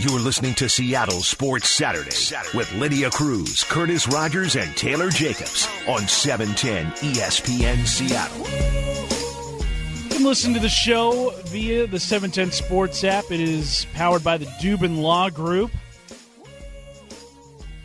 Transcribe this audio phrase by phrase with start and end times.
[0.00, 2.16] You're listening to Seattle Sports Saturday,
[2.56, 8.38] with Lydia Cruz, Curtis Rogers, and Taylor Jacobs on 710 ESPN Seattle.
[10.04, 13.30] You can listen to the show via the 710 Sports app.
[13.30, 15.70] It is powered by the Dubin Law Group.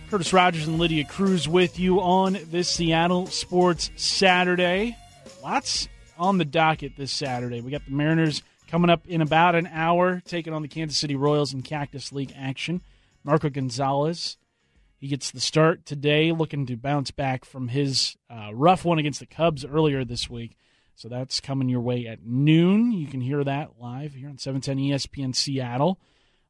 [0.09, 4.95] Curtis Rogers and Lydia Cruz with you on this Seattle Sports Saturday.
[5.43, 7.59] Lots on the docket this Saturday.
[7.59, 11.15] We got the Mariners coming up in about an hour, taking on the Kansas City
[11.15, 12.81] Royals in Cactus League action.
[13.23, 14.37] Marco Gonzalez,
[14.97, 19.19] he gets the start today, looking to bounce back from his uh, rough one against
[19.19, 20.55] the Cubs earlier this week.
[20.95, 22.91] So that's coming your way at noon.
[22.91, 25.99] You can hear that live here on 710 ESPN Seattle.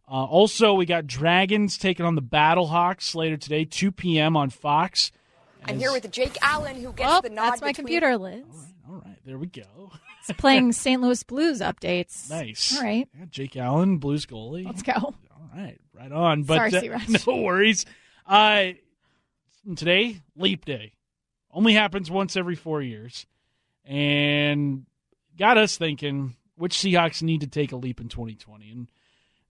[0.07, 4.37] Uh, also, we got Dragons taking on the Battlehawks later today, 2 p.m.
[4.37, 5.11] on Fox.
[5.65, 7.45] I'm here with Jake Allen, who gets Oh, the nod.
[7.53, 8.43] that's my between- computer, Liz.
[9.25, 9.91] There we go.
[10.19, 11.01] It's playing St.
[11.01, 12.29] Louis Blues updates.
[12.29, 12.77] Nice.
[12.77, 13.07] All right.
[13.17, 14.65] Yeah, Jake Allen, Blues goalie.
[14.65, 14.93] Let's go.
[14.93, 16.43] All right, right on.
[16.43, 17.85] But Sorry, uh, no worries.
[18.27, 18.73] Uh,
[19.75, 20.93] today, Leap Day,
[21.51, 23.25] only happens once every four years,
[23.83, 24.85] and
[25.37, 28.71] got us thinking which Seahawks need to take a leap in 2020.
[28.71, 28.87] And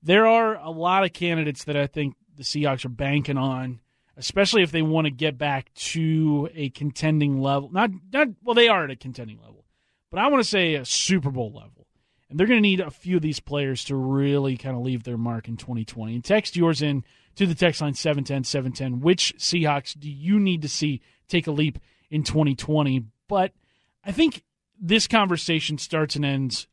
[0.01, 3.79] there are a lot of candidates that I think the Seahawks are banking on,
[4.17, 7.69] especially if they want to get back to a contending level.
[7.71, 9.64] Not, not well, they are at a contending level,
[10.15, 11.87] but I want to say a Super Bowl level.
[12.29, 15.03] And they're going to need a few of these players to really kind of leave
[15.03, 16.15] their mark in 2020.
[16.15, 17.03] And text yours in
[17.35, 19.01] to the text line 710 710.
[19.01, 23.03] Which Seahawks do you need to see take a leap in 2020?
[23.27, 23.51] But
[24.05, 24.45] I think
[24.79, 26.67] this conversation starts and ends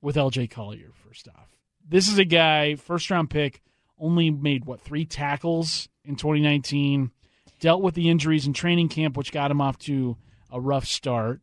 [0.00, 1.48] with LJ Collier, first off.
[1.84, 3.60] This is a guy, first round pick,
[3.98, 7.10] only made, what, three tackles in 2019,
[7.58, 10.16] dealt with the injuries in training camp, which got him off to
[10.52, 11.40] a rough start.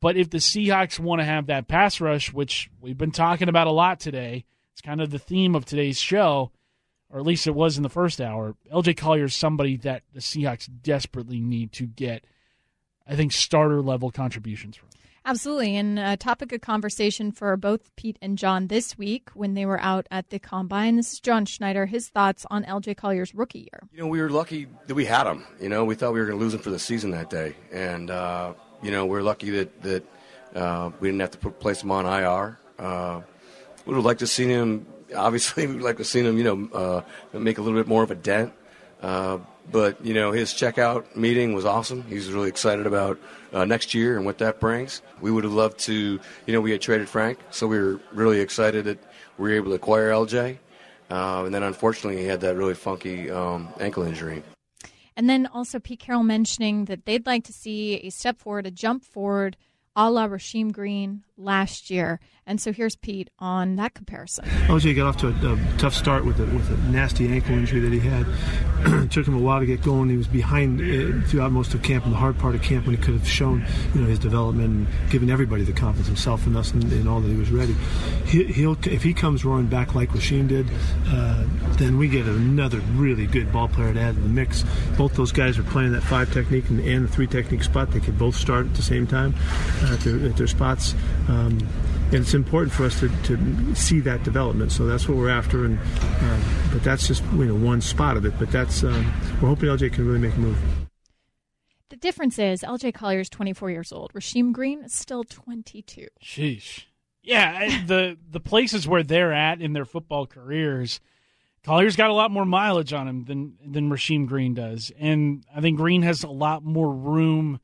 [0.00, 3.66] But if the Seahawks want to have that pass rush, which we've been talking about
[3.66, 6.52] a lot today, it's kind of the theme of today's show,
[7.10, 8.54] or at least it was in the first hour.
[8.72, 12.24] LJ Collier is somebody that the Seahawks desperately need to get,
[13.06, 14.88] I think, starter level contributions from.
[15.24, 15.76] Absolutely.
[15.76, 19.80] And a topic of conversation for both Pete and John this week when they were
[19.80, 20.96] out at the combine.
[20.96, 23.88] This is John Schneider, his thoughts on LJ Collier's rookie year.
[23.92, 25.44] You know, we were lucky that we had him.
[25.60, 27.56] You know, we thought we were going to lose him for the season that day,
[27.70, 30.04] and uh, you know, we're lucky that that
[30.54, 32.58] uh, we didn't have to put, place him on IR.
[32.78, 33.20] Uh,
[33.84, 34.86] we would have liked to see him.
[35.14, 36.38] Obviously, we'd like to see him.
[36.38, 38.52] You know, uh, make a little bit more of a dent.
[39.02, 39.38] Uh,
[39.70, 42.02] but you know, his checkout meeting was awesome.
[42.04, 43.18] He's really excited about
[43.52, 45.02] uh, next year and what that brings.
[45.20, 46.20] We would have loved to.
[46.46, 48.98] You know, we had traded Frank, so we were really excited that
[49.36, 50.58] we were able to acquire LJ.
[51.10, 54.42] Uh, and then unfortunately, he had that really funky um, ankle injury.
[55.18, 58.70] And then also Pete Carroll mentioning that they'd like to see a step forward, a
[58.70, 59.56] jump forward,
[59.96, 62.20] a la Rasheem Green last year.
[62.48, 64.46] And so here's Pete on that comparison.
[64.46, 67.80] LJ got off to a, a tough start with a, with a nasty ankle injury
[67.80, 68.26] that he had.
[69.04, 70.08] it took him a while to get going.
[70.08, 72.96] He was behind uh, throughout most of camp and the hard part of camp when
[72.96, 76.56] he could have shown, you know, his development and given everybody the confidence, himself and
[76.56, 77.74] us, and, and all that he was ready.
[78.24, 80.68] He, he'll if he comes roaring back like Rasheem did,
[81.08, 84.64] uh, then we get another really good ball player to add to the mix.
[84.96, 87.90] Both those guys are playing that five technique and, and the three technique spot.
[87.90, 89.34] They could both start at the same time
[89.82, 90.94] uh, at, their, at their spots.
[91.28, 91.58] Um,
[92.10, 94.72] and it's important for us to, to see that development.
[94.72, 95.64] So that's what we're after.
[95.64, 96.40] And uh,
[96.72, 98.38] but that's just you know one spot of it.
[98.38, 100.58] But that's um, we're hoping LJ can really make a move.
[101.90, 104.12] The difference is LJ Collier is 24 years old.
[104.12, 106.06] Rasheem Green is still 22.
[106.22, 106.84] Sheesh.
[107.22, 111.00] Yeah, the the places where they're at in their football careers,
[111.62, 115.60] Collier's got a lot more mileage on him than than Rasheem Green does, and I
[115.60, 117.60] think Green has a lot more room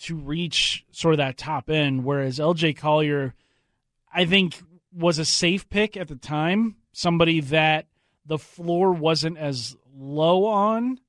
[0.00, 3.34] to reach sort of that top end, whereas LJ Collier,
[4.14, 7.86] I think, was a safe pick at the time, somebody that
[8.24, 11.00] the floor wasn't as low on,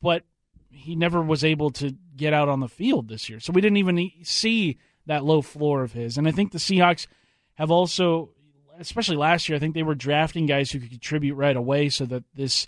[0.00, 0.24] but
[0.70, 3.38] he never was able to get out on the field this year.
[3.40, 6.18] So we didn't even see that low floor of his.
[6.18, 7.06] And I think the Seahawks
[7.54, 8.30] have also,
[8.78, 12.06] especially last year, I think they were drafting guys who could contribute right away so
[12.06, 12.66] that this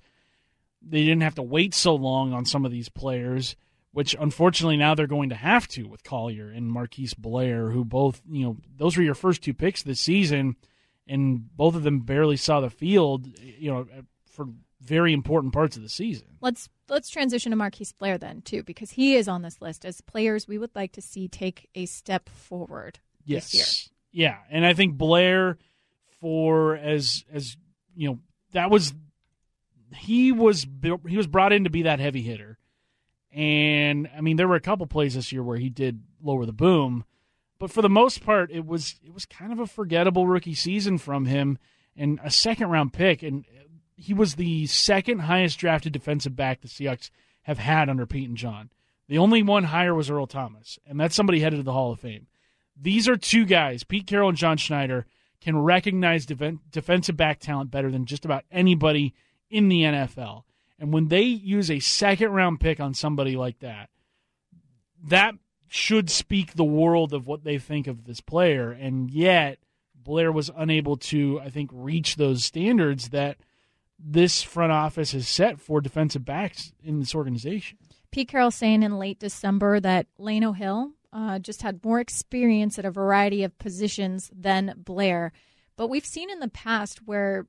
[0.81, 3.57] they didn't have to wait so long on some of these players,
[3.93, 8.21] which unfortunately now they're going to have to with Collier and Marquise Blair, who both,
[8.31, 10.57] you know, those were your first two picks this season,
[11.07, 13.87] and both of them barely saw the field, you know,
[14.31, 14.47] for
[14.81, 16.29] very important parts of the season.
[16.41, 20.01] Let's let's transition to Marquise Blair then too, because he is on this list as
[20.01, 23.53] players we would like to see take a step forward yes.
[23.53, 25.59] this Yeah, and I think Blair,
[26.21, 27.57] for as as
[27.97, 28.19] you know,
[28.53, 28.95] that was
[29.95, 30.67] he was
[31.07, 32.58] he was brought in to be that heavy hitter,
[33.39, 36.53] and I mean there were a couple plays this year where he did lower the
[36.53, 37.05] boom,
[37.61, 40.99] but for the most part it was it was kind of a forgettable rookie season
[40.99, 41.57] from him
[41.97, 43.45] and a second round pick and
[43.95, 47.11] he was the second highest drafted defensive back the Seahawks
[47.43, 48.71] have had under Pete and John.
[49.09, 52.01] The only one higher was Earl Thomas, and that's somebody headed to the Hall of
[52.01, 52.27] Fame.
[52.81, 55.07] These are two guys, Pete Carroll and John Schneider,
[55.41, 59.15] can recognize def- defensive back talent better than just about anybody
[59.51, 60.45] in the NFL.
[60.79, 63.91] And when they use a second round pick on somebody like that,
[65.05, 65.35] that
[65.69, 68.71] should speak the world of what they think of this player.
[68.71, 69.59] And yet,
[69.95, 73.39] Blair was unable to, I think, reach those standards that
[73.99, 77.79] this front office has set for defensive backs in this organization.
[78.11, 82.85] Pete Carroll saying in late December that Lano Hill uh, just had more experience at
[82.85, 85.33] a variety of positions than Blair.
[85.77, 87.47] But we've seen in the past where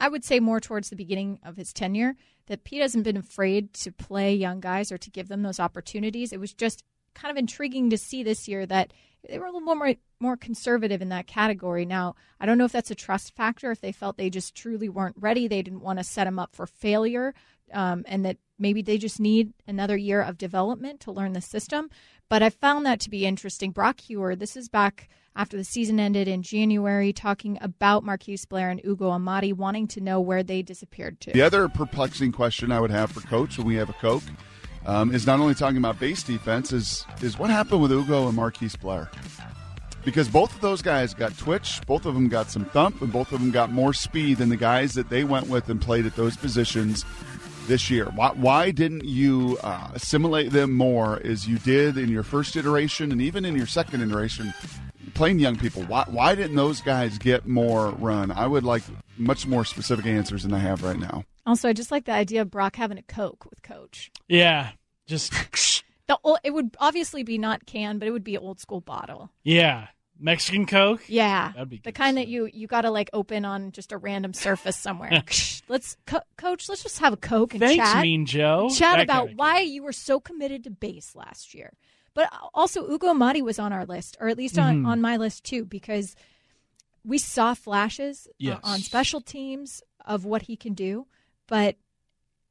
[0.00, 2.16] I would say more towards the beginning of his tenure
[2.46, 6.32] that Pete hasn't been afraid to play young guys or to give them those opportunities.
[6.32, 6.82] It was just
[7.14, 8.92] kind of intriguing to see this year that
[9.28, 11.84] they were a little more more conservative in that category.
[11.84, 14.88] Now, I don't know if that's a trust factor, if they felt they just truly
[14.88, 17.34] weren't ready, they didn't want to set them up for failure,
[17.72, 21.90] um, and that maybe they just need another year of development to learn the system.
[22.28, 23.72] But I found that to be interesting.
[23.72, 28.70] Brock Huard, this is back after the season ended in January, talking about Marquise Blair
[28.70, 31.32] and Ugo Amadi, wanting to know where they disappeared to.
[31.32, 34.22] The other perplexing question I would have for Coach when we have a Coke
[34.86, 38.36] um, is not only talking about base defense, is is what happened with Ugo and
[38.36, 39.10] Marquise Blair.
[40.04, 43.30] Because both of those guys got twitch, both of them got some thump, and both
[43.30, 46.16] of them got more speed than the guys that they went with and played at
[46.16, 47.04] those positions
[47.68, 48.06] this year.
[48.06, 53.12] Why, why didn't you uh, assimilate them more as you did in your first iteration
[53.12, 54.52] and even in your second iteration,
[55.14, 55.82] playing young people?
[55.82, 58.30] Why, why didn't those guys get more run?
[58.30, 58.82] I would like
[59.16, 61.24] much more specific answers than I have right now.
[61.46, 64.10] Also, I just like the idea of Brock having a Coke with Coach.
[64.28, 64.70] Yeah,
[65.06, 65.32] just
[66.06, 69.30] the it would obviously be not can, but it would be old school bottle.
[69.42, 69.88] Yeah,
[70.18, 71.02] Mexican Coke.
[71.08, 72.24] Yeah, that'd be the kind stuff.
[72.26, 75.10] that you you got to like open on just a random surface somewhere.
[75.68, 78.02] let's co- Coach, let's just have a Coke and Thanks, chat.
[78.02, 78.70] Mean Joe.
[78.70, 81.72] Chat that about why you were so committed to base last year.
[82.14, 84.86] But also, Ugo Amadi was on our list, or at least on, mm-hmm.
[84.86, 86.14] on my list too, because
[87.04, 88.60] we saw flashes uh, yes.
[88.62, 91.06] on special teams of what he can do.
[91.46, 91.76] But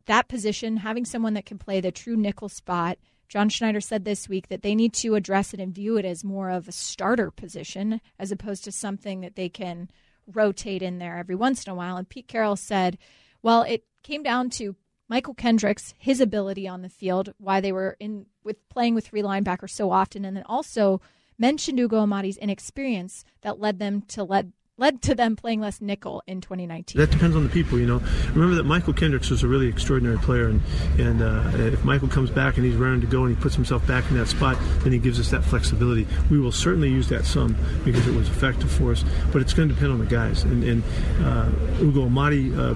[0.06, 2.98] that position, having someone that can play the true nickel spot,
[3.30, 6.24] John Schneider said this week that they need to address it and view it as
[6.24, 9.90] more of a starter position as opposed to something that they can
[10.28, 11.98] rotate in there every once in a while.
[11.98, 12.98] And Pete Carroll said,
[13.42, 14.76] well, it came down to
[15.12, 19.22] Mychal Kendricks, his ability on the field, why they were in with playing with three
[19.22, 21.02] linebackers so often, and then also
[21.38, 24.46] mentioned Ugo Amadi's inexperience that led them to let
[24.82, 27.00] led to them playing less nickel in 2019.
[27.00, 28.02] That depends on the people, you know.
[28.34, 30.62] Remember that Mychal Kendricks was a really extraordinary player, and
[30.98, 33.86] and uh, if Mychal comes back and he's ready to go and he puts himself
[33.88, 36.08] back in that spot, then he gives us that flexibility.
[36.30, 37.56] We will certainly use that some
[37.86, 40.44] because it was effective for us, but it's going to depend on the guys.
[40.44, 40.84] And, and
[41.22, 41.50] uh,
[41.80, 42.74] Ugo Amadi uh,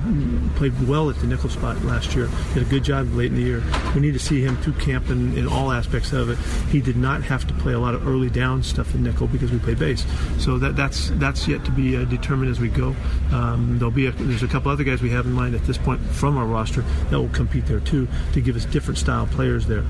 [0.58, 2.30] played well at the nickel spot last year.
[2.54, 3.64] Did a good job late in the year.
[3.96, 6.38] We need to see him through camp in, in all aspects of it.
[6.72, 9.52] He did not have to play a lot of early down stuff in nickel because
[9.52, 10.06] we play base.
[10.38, 12.96] So that that's that's yet to be uh, determine as we go.
[13.32, 15.78] Um, there'll be a, there's a couple other guys we have in mind at this
[15.78, 19.68] point from our roster that will compete there too to give us different style players
[19.68, 19.84] there.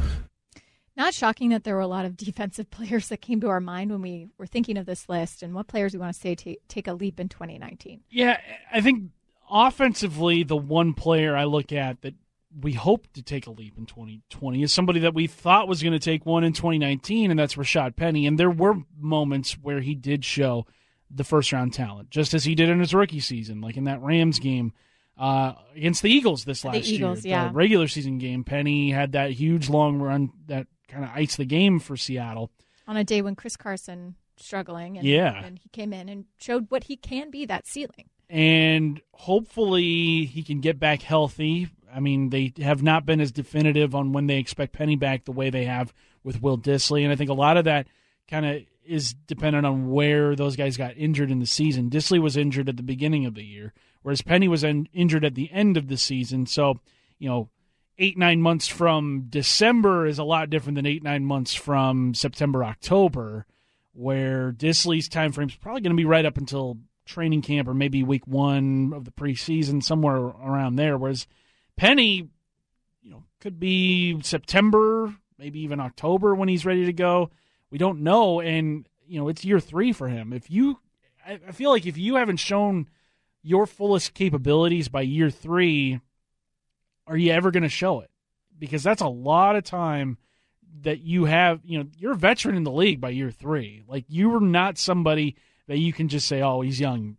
[0.97, 3.91] Not shocking that there were a lot of defensive players that came to our mind
[3.91, 6.59] when we were thinking of this list and what players we want to say t-
[6.67, 8.01] take a leap in 2019.
[8.09, 8.39] Yeah,
[8.71, 9.11] I think
[9.49, 12.15] offensively, the one player I look at that
[12.61, 15.93] we hope to take a leap in 2020 is somebody that we thought was going
[15.93, 18.25] to take one in 2019, and that's Rashad Penny.
[18.25, 20.65] And there were moments where he did show
[21.09, 24.01] the first round talent, just as he did in his rookie season, like in that
[24.01, 24.73] Rams game
[25.17, 27.35] uh, against the Eagles this last the Eagles, year.
[27.35, 27.47] Yeah.
[27.47, 31.45] The regular season game, Penny had that huge long run that kind of iced the
[31.45, 32.51] game for Seattle.
[32.87, 35.43] On a day when Chris Carson struggling, and, yeah.
[35.43, 38.09] and he came in and showed what he can be, that ceiling.
[38.29, 41.69] And hopefully he can get back healthy.
[41.93, 45.31] I mean, they have not been as definitive on when they expect Penny back the
[45.31, 45.93] way they have
[46.23, 47.87] with Will Dissly, and I think a lot of that
[48.27, 51.89] kind of is dependent on where those guys got injured in the season.
[51.89, 55.35] Dissly was injured at the beginning of the year, whereas Penny was in, injured at
[55.35, 56.45] the end of the season.
[56.45, 56.79] So,
[57.19, 57.49] you know,
[57.97, 62.63] eight, nine months from December is a lot different than eight, nine months from September,
[62.63, 63.45] October,
[63.93, 67.73] where Dissly's time frame is probably going to be right up until training camp or
[67.73, 70.97] maybe week one of the preseason, somewhere around there.
[70.97, 71.27] Whereas
[71.77, 72.29] Penny,
[73.01, 77.29] you know, could be September, maybe even October when he's ready to go
[77.71, 80.33] we don't know, and you know it's year three for him.
[80.33, 80.79] If you,
[81.25, 82.87] I, feel like if you haven't shown
[83.43, 85.99] your fullest capabilities by year three,
[87.07, 88.09] are you ever going to show it?
[88.57, 90.17] Because that's a lot of time
[90.81, 91.61] that you have.
[91.63, 93.83] You know, you're a veteran in the league by year three.
[93.87, 95.35] Like you were not somebody
[95.67, 97.17] that you can just say, "Oh, he's young."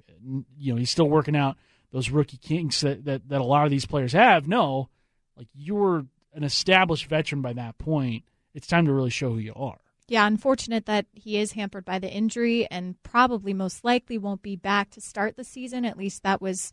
[0.58, 1.56] You know, he's still working out
[1.92, 4.48] those rookie kinks that, that, that a lot of these players have.
[4.48, 4.90] No,
[5.36, 8.24] like you're an established veteran by that point.
[8.54, 9.78] It's time to really show who you are.
[10.08, 14.54] Yeah, unfortunate that he is hampered by the injury and probably most likely won't be
[14.54, 15.84] back to start the season.
[15.84, 16.70] At least that was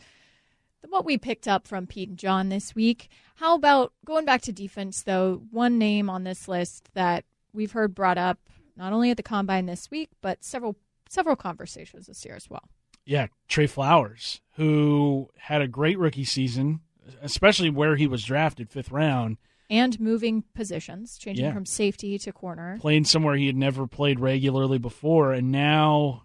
[0.88, 3.10] what we picked up from Pete and John this week.
[3.36, 5.44] How about going back to defense, though?
[5.50, 8.38] One name on this list that we've heard brought up
[8.76, 10.76] not only at the combine this week, but several
[11.10, 12.64] several conversations this year as well.
[13.06, 16.82] Yeah, Tre Flowers, who had a great rookie season,
[17.22, 19.38] especially where he was drafted fifth round.
[19.70, 21.54] And moving positions, changing Yeah.
[21.54, 22.78] from safety to corner.
[22.80, 26.24] playing somewhere he had never played regularly before, and now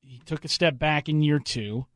[0.00, 1.86] he took a step back in year two.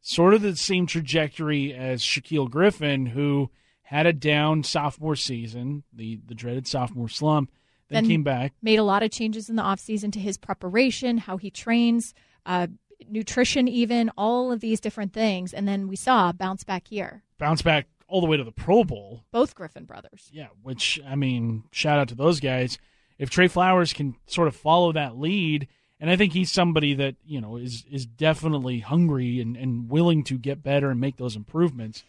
[0.00, 3.50] Sort of the same trajectory as Shaquill Griffin, who
[3.82, 7.50] had a down sophomore season, the the dreaded sophomore slump,
[7.88, 8.52] then, Then- came back.
[8.62, 12.14] Made a lot of changes in the offseason to his preparation, how he trains,
[12.44, 12.66] uh,
[13.08, 15.52] nutrition, even, all of these different things.
[15.54, 17.22] And then we saw a bounce back year.
[17.38, 19.24] Bounce back all the way to the Pro Bowl.
[19.32, 20.28] Both Griffin brothers.
[20.32, 22.78] Yeah, which I mean, shout out to those guys.
[23.18, 27.16] If Tre Flowers can sort of follow that lead, and I think he's somebody that
[27.24, 31.36] you know is is definitely hungry and, and willing to get better and make those
[31.36, 32.04] improvements.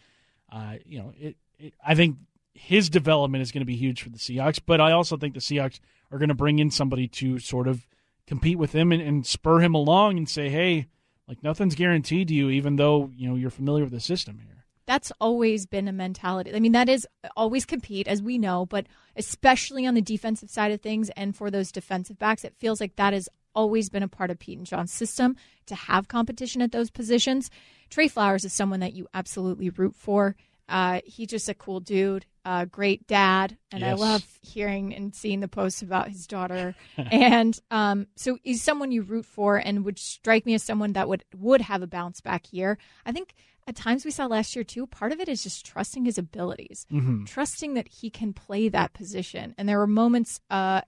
[0.50, 1.74] Uh, you know, it, it.
[1.84, 2.16] I think
[2.54, 5.40] his development is going to be huge for the Seahawks, but I also think the
[5.40, 7.86] Seahawks are going to bring in somebody to sort of
[8.26, 10.86] compete with him and, and spur him along and say, hey,
[11.26, 14.57] like nothing's guaranteed to you, even though you know you're familiar with the system here.
[14.88, 16.54] That's always been a mentality.
[16.54, 20.72] I mean, that is always compete, as we know, but especially on the defensive side
[20.72, 24.08] of things and for those defensive backs, it feels like that has always been a
[24.08, 27.50] part of Pete and John's system to have competition at those positions.
[27.90, 30.36] Tre Flowers is someone that you absolutely root for.
[30.70, 35.40] Uh, he's just a cool dude, uh, great dad, and I love hearing and seeing
[35.40, 36.74] the posts about his daughter.
[36.96, 41.08] and um, so he's someone you root for, and would strike me as someone that
[41.08, 42.78] would would have a bounce back year.
[43.04, 43.34] I think
[43.66, 44.86] at times we saw last year too.
[44.86, 47.24] Part of it is just trusting his abilities, Mm-hmm.
[47.24, 49.54] trusting that he can play that position.
[49.58, 50.80] And there were moments uh,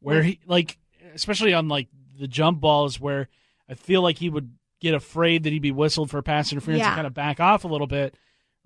[0.00, 0.76] where he like
[1.14, 1.88] especially on like
[2.20, 3.28] the jump balls where
[3.70, 6.88] I feel like he would get afraid that he'd be whistled for pass interference Yeah.
[6.88, 8.14] and kind of back off a little bit.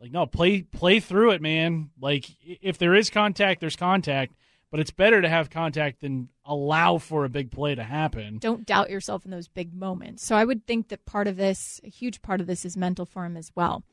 [0.00, 1.90] Like no, play play through it, man.
[2.00, 4.34] Like if there is contact, there's contact,
[4.70, 8.38] but it's better to have contact than allow for a big play to happen.
[8.38, 10.24] don't doubt yourself in those big moments.
[10.24, 13.04] So I would think that part of this, a huge part of this, is mental
[13.04, 13.84] for him as well.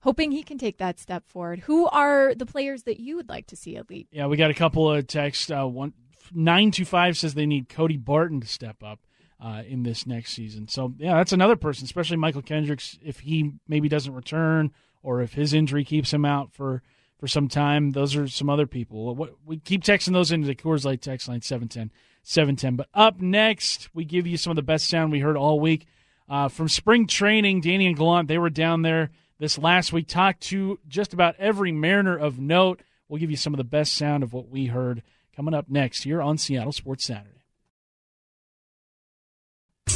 [0.00, 1.60] Hoping he can take that step forward.
[1.60, 4.08] Who are the players that you would like to see elite?
[4.10, 5.48] Yeah, we got a couple of texts.
[5.48, 5.92] Uh, one
[6.34, 8.98] nine two five says they need Cody Barton to step up
[9.40, 10.66] uh, in this next season.
[10.66, 12.98] So yeah, that's another person, especially Mychal Kendricks.
[13.00, 16.82] If he maybe doesn't return or if his injury keeps him out for
[17.18, 19.14] for some time, those are some other people.
[19.14, 21.92] What, we keep texting those into the Coors Light text line 710
[22.24, 22.74] 710.
[22.74, 25.86] But up next, we give you some of the best sound we heard all week
[26.28, 27.60] uh, from spring training.
[27.60, 31.70] Danny and Gallant, they were down there this last week, talked to just about every
[31.70, 32.82] Mariner of note.
[33.08, 35.02] We'll give you some of the best sound of what we heard
[35.36, 37.41] coming up next here on Seattle Sports Saturday.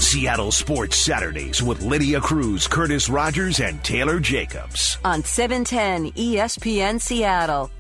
[0.07, 4.99] Seattle Sports Saturdays with Lydia Cruz, Curtis Rogers, and Taylor Jacobs.
[5.05, 7.73] on 710 ESPN Seattle.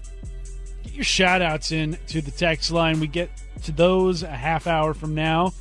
[0.82, 2.98] Get your shout outs in to the text line.
[2.98, 3.30] We get
[3.62, 5.52] to those a half hour from now.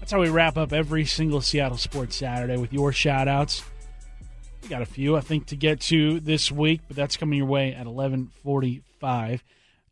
[0.00, 3.62] That's how we wrap up every single Seattle Sports Saturday with your shout outs.
[4.62, 7.46] We got a few, I think, to get to this week, but that's coming your
[7.46, 9.44] way at 1145.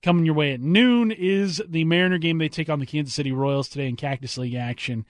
[0.02, 2.38] Coming your way at noon is the Mariner game.
[2.38, 5.04] They take on the Kansas City Royals today in Cactus League action.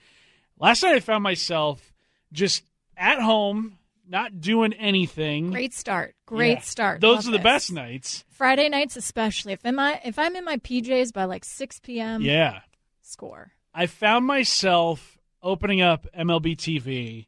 [0.63, 1.91] Last night I found myself
[2.31, 2.63] just
[2.95, 3.77] at home,
[4.07, 5.51] not doing anything.
[5.51, 6.15] Great start.
[6.25, 6.59] Great Yeah.
[6.61, 7.01] start.
[7.01, 7.43] Those Love are the this.
[7.43, 8.23] best nights.
[8.29, 9.51] Friday nights, especially.
[9.51, 12.21] If I'm if I'm in my PJs by like six p.m.
[12.21, 12.61] Yeah.
[13.01, 13.51] score.
[13.73, 17.27] I found myself opening up MLB TV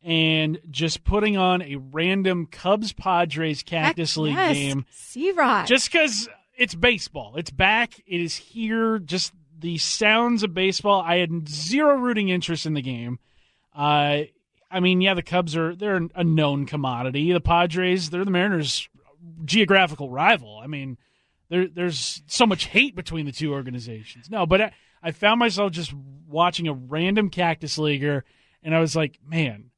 [0.00, 4.54] and just putting on a random Cubs Padres Cactus Heck League yes.
[4.56, 5.66] game C-Rod.
[5.66, 7.34] just because it's baseball.
[7.36, 7.98] It's back.
[8.06, 9.00] It is here.
[9.00, 11.00] Just the sounds of baseball.
[11.00, 13.18] I had zero rooting interest in the game.
[13.74, 14.22] Uh,
[14.70, 17.32] I mean, yeah, the Cubs are they're a known commodity.
[17.32, 18.88] The Padres, they're the Mariners'
[19.44, 20.60] geographical rival.
[20.62, 20.98] I mean,
[21.48, 24.30] there there's so much hate between the two organizations.
[24.30, 24.72] No, but I,
[25.02, 25.92] I found myself just
[26.28, 28.24] watching a random Cactus Leaguer,
[28.62, 29.70] and I was like, man,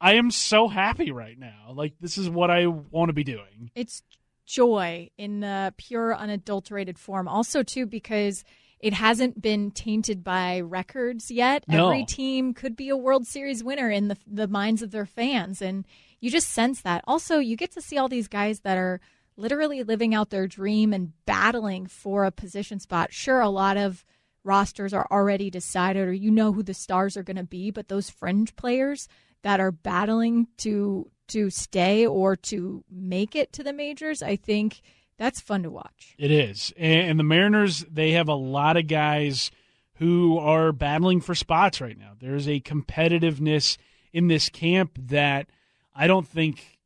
[0.00, 1.72] I am so happy right now.
[1.72, 3.70] Like this is what I want to be doing.
[3.74, 4.02] it's
[4.46, 8.44] joy in the pure unadulterated form also too because
[8.84, 11.64] it hasn't been tainted by records yet.
[11.66, 11.86] No.
[11.86, 15.62] every team could be a world series winner in the, the minds of their fans
[15.62, 15.86] and
[16.20, 17.02] you just sense that.
[17.06, 19.00] Also you get to see all these guys that are
[19.38, 23.10] literally living out their dream and battling for a position spot.
[23.10, 24.04] Sure a lot of
[24.44, 27.88] rosters are already decided or you know who the stars are going to be but
[27.88, 29.08] those fringe players
[29.44, 34.82] that are battling to to stay or to make it to the majors, I think
[35.16, 36.14] that's fun to watch.
[36.18, 36.72] It is.
[36.76, 39.50] And the Mariners, they have a lot of guys
[39.94, 42.12] who are battling for spots right now.
[42.18, 43.76] There's a competitiveness
[44.12, 45.48] in this camp that
[45.94, 46.78] I don't think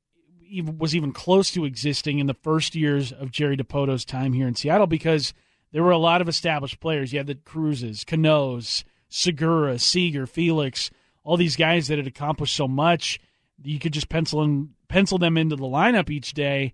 [0.78, 4.54] was even close to existing in the first years of Jerry Dipoto's time here in
[4.54, 5.34] Seattle because
[5.72, 7.12] there were a lot of established players.
[7.12, 10.90] You had the Cruzes, Canós, Segura, Seager, Felix,
[11.24, 13.20] all these guys that had accomplished so much.
[13.62, 16.72] You could just pencil in, pencil them into the lineup each day.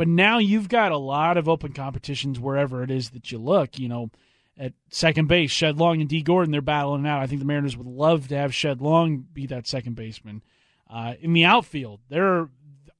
[0.00, 3.78] But now you've got a lot of open competitions wherever it is that you look.
[3.78, 4.10] You know,
[4.56, 7.20] at second base, Shed Long and Dee Gordon, they're battling out.
[7.20, 10.42] I think the Mariners would love to have Shed Long be that second baseman.
[10.88, 12.48] Uh, in the outfield, there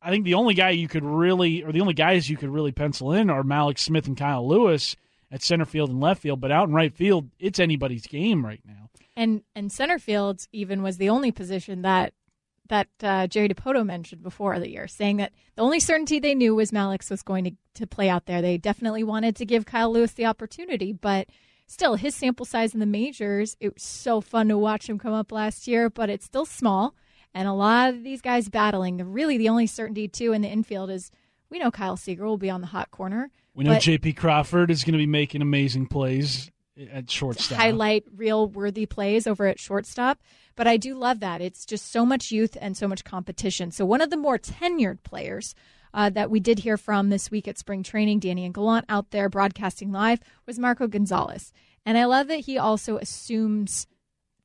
[0.02, 2.70] I think the only guy you could really, or the only guys you could really
[2.70, 4.94] pencil in are Mallex Smith and Kyle Lewis
[5.32, 6.42] at center field and left field.
[6.42, 8.90] But out in right field, it's anybody's game right now.
[9.16, 12.12] And and center field even was the only position that
[12.70, 16.54] that uh, Jerry Dipoto mentioned before the year, saying that the only certainty they knew
[16.54, 18.40] was Mallex was going to, to play out there.
[18.40, 21.28] They definitely wanted to give Kyle Lewis the opportunity, but
[21.66, 25.12] still, his sample size in the majors, it was so fun to watch him come
[25.12, 26.94] up last year, but it's still small.
[27.34, 28.96] And a lot of these guys battling.
[28.96, 31.10] The really the only certainty too in the infield is
[31.48, 33.30] we know Kyle Seager will be on the hot corner.
[33.54, 34.14] We know J.P.
[34.14, 36.50] Crawford is going to be making amazing plays
[36.92, 37.58] at shortstop.
[37.58, 40.20] Highlight reel worthy plays over at shortstop.
[40.56, 41.40] But I do love that.
[41.40, 43.70] It's just so much youth and so much competition.
[43.70, 45.54] So one of the more tenured players
[45.94, 49.10] uh, that we did hear from this week at spring training, Danny and Gallant out
[49.10, 51.52] there broadcasting live, was Marco Gonzalez.
[51.84, 53.86] And I love that he also assumes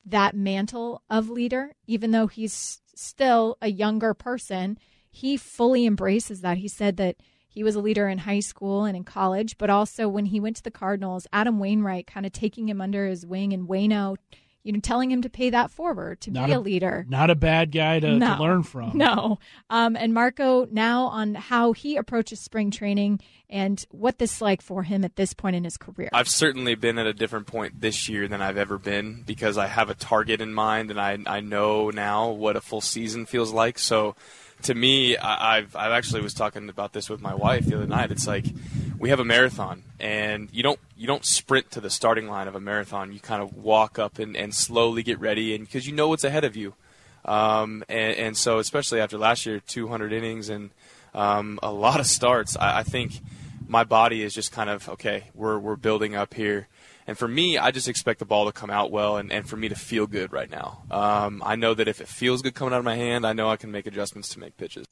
[0.05, 4.77] that mantle of leader, even though he's still a younger person.
[5.09, 6.57] He fully embraces that.
[6.57, 7.17] He said that
[7.55, 10.57] he was a leader in high school and in college, but also when he went
[10.57, 14.17] to the Cardinals, Adam Wainwright kind of taking him under his wing and Waino,
[14.63, 17.05] you know, telling him to pay that forward, to not be a, a, leader.
[17.07, 18.91] Not a bad guy to, no, to learn from.
[18.97, 19.39] No.
[19.69, 24.61] Um, and Marco now on how he approaches spring training and what this is like
[24.61, 26.09] for him at this point in his career.
[26.11, 29.67] I've certainly been at a different point this year than I've ever been because I
[29.67, 33.53] have a target in mind and I, I know now what a full season feels
[33.53, 33.79] like.
[33.79, 34.15] So
[34.63, 37.87] to me, I, I've I've actually was talking about this with my wife the other
[37.87, 38.11] night.
[38.11, 38.45] It's like
[38.97, 42.55] we have a marathon, and you don't you don't sprint to the starting line of
[42.55, 43.11] a marathon.
[43.11, 46.23] You kind of walk up and, and slowly get ready, and because you know what's
[46.23, 46.73] ahead of you.
[47.25, 50.69] Um, and, and, so, especially after last year, 200 innings and
[51.15, 53.13] um, a lot of starts, I, I think
[53.67, 55.25] my body is just kind of okay.
[55.33, 56.67] We're we're building up here.
[57.07, 59.57] And for me, I just expect the ball to come out well and, and for
[59.57, 60.83] me to feel good right now.
[60.89, 63.49] Um, I know that if it feels good coming out of my hand, I know
[63.49, 64.85] I can make adjustments to make pitches.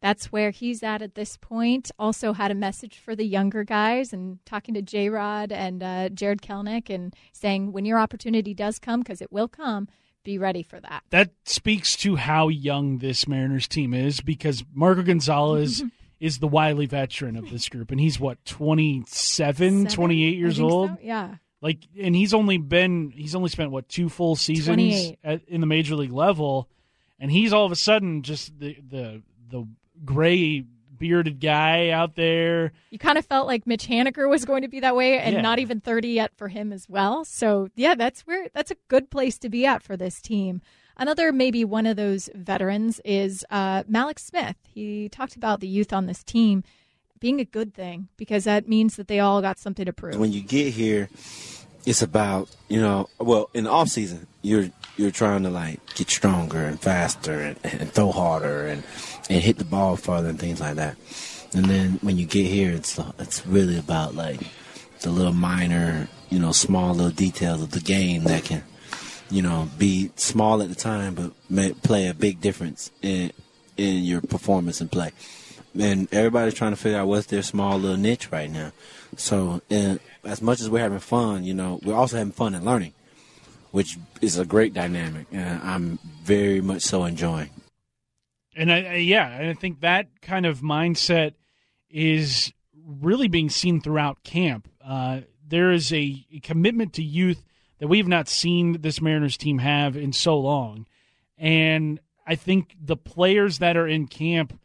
[0.00, 1.92] That's where he's at at this point.
[1.96, 6.08] Also had a message for the younger guys and talking to J Rod and uh,
[6.08, 9.86] Jarred Kelenic and saying when your opportunity does come, because it will come,
[10.24, 11.04] be ready for that.
[11.10, 15.84] That speaks to how young this Mariners team is because Marco Gonzalez
[16.20, 19.86] is the wily veteran of this group and he's what 27 Seven?
[19.86, 20.98] 28 years old so?
[21.02, 25.60] yeah like, and he's only been he's only spent what two full seasons at, in
[25.60, 26.68] the major league level,
[27.20, 29.66] and he's all of a sudden just the the the
[30.04, 30.64] gray
[30.98, 32.72] bearded guy out there.
[32.90, 35.40] You kind of felt like Mitch Haniger was going to be that way, and yeah.
[35.40, 37.24] not even thirty yet for him as well.
[37.24, 40.62] So yeah, that's where that's a good place to be at for this team.
[40.96, 44.56] Another maybe one of those veterans is uh, Mallex Smith.
[44.68, 46.64] He talked about the youth on this team
[47.22, 50.18] being a good thing because that means that they all got something to prove.
[50.18, 51.08] When you get here,
[51.86, 56.10] it's about you know well in the off season you're you're trying to like get
[56.10, 58.82] stronger and faster and, and throw harder and
[59.30, 60.96] and hit the ball farther and things like that.
[61.54, 64.40] And then when you get here, it's it's really about like
[65.02, 68.64] the little minor, you know, small little details of the game that can,
[69.30, 73.32] you know, be small at the time but may play a big difference in
[73.76, 75.12] in your performance and play.
[75.78, 78.72] And everybody's trying to figure out what's their small little niche right now.
[79.16, 82.64] So, and as much as we're having fun, you know, we're also having fun and
[82.64, 82.92] learning,
[83.70, 87.50] which is a great dynamic, and I'm very much so enjoying.
[88.54, 91.34] And I, I yeah, I think that kind of mindset
[91.90, 92.52] is
[92.86, 94.68] really being seen throughout camp.
[94.84, 97.44] Uh, there is a, commitment to youth
[97.78, 100.86] that we've not seen this Mariners team have in so long,
[101.36, 104.58] and I think the players that are in camp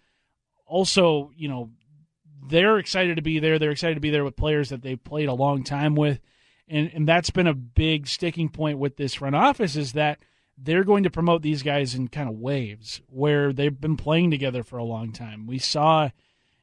[0.68, 1.72] also, you know,
[2.50, 3.60] they're excited to be there.
[3.60, 6.20] They're excited to be there with players that they've played a long time with.
[6.68, 10.20] And and that's been a big sticking point with this front office is that
[10.58, 14.64] they're going to promote these guys in kind of waves where they've been playing together
[14.64, 15.46] for a long time.
[15.46, 16.10] We saw,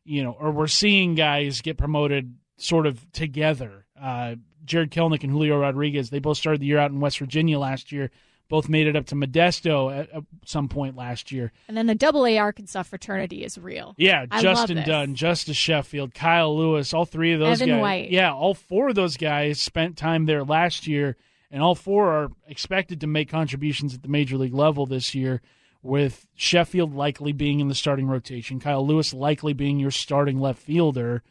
[0.05, 3.87] you know, or we're seeing guys get promoted sort of together.
[4.01, 7.59] Uh, Jarred Kelenic and Julio Rodriguez, they both started the year out in West Virginia
[7.59, 8.11] last year,
[8.49, 11.53] both made it up to Modesto at, at some point last year.
[11.69, 13.95] And then the Double A Arkansas fraternity is real.
[13.97, 14.85] Yeah, I Justin.
[14.85, 17.83] Dunn, Justus Sheffield, Kyle Lewis, all three of those Evan guys.
[17.83, 18.11] White.
[18.11, 21.17] Yeah, all four of those guys spent time there last year,
[21.51, 25.41] and all four are expected to make contributions at the major league level this year.
[25.83, 30.59] With Sheffield likely being in the starting rotation, Kyle Lewis likely being your starting left
[30.59, 31.23] fielder,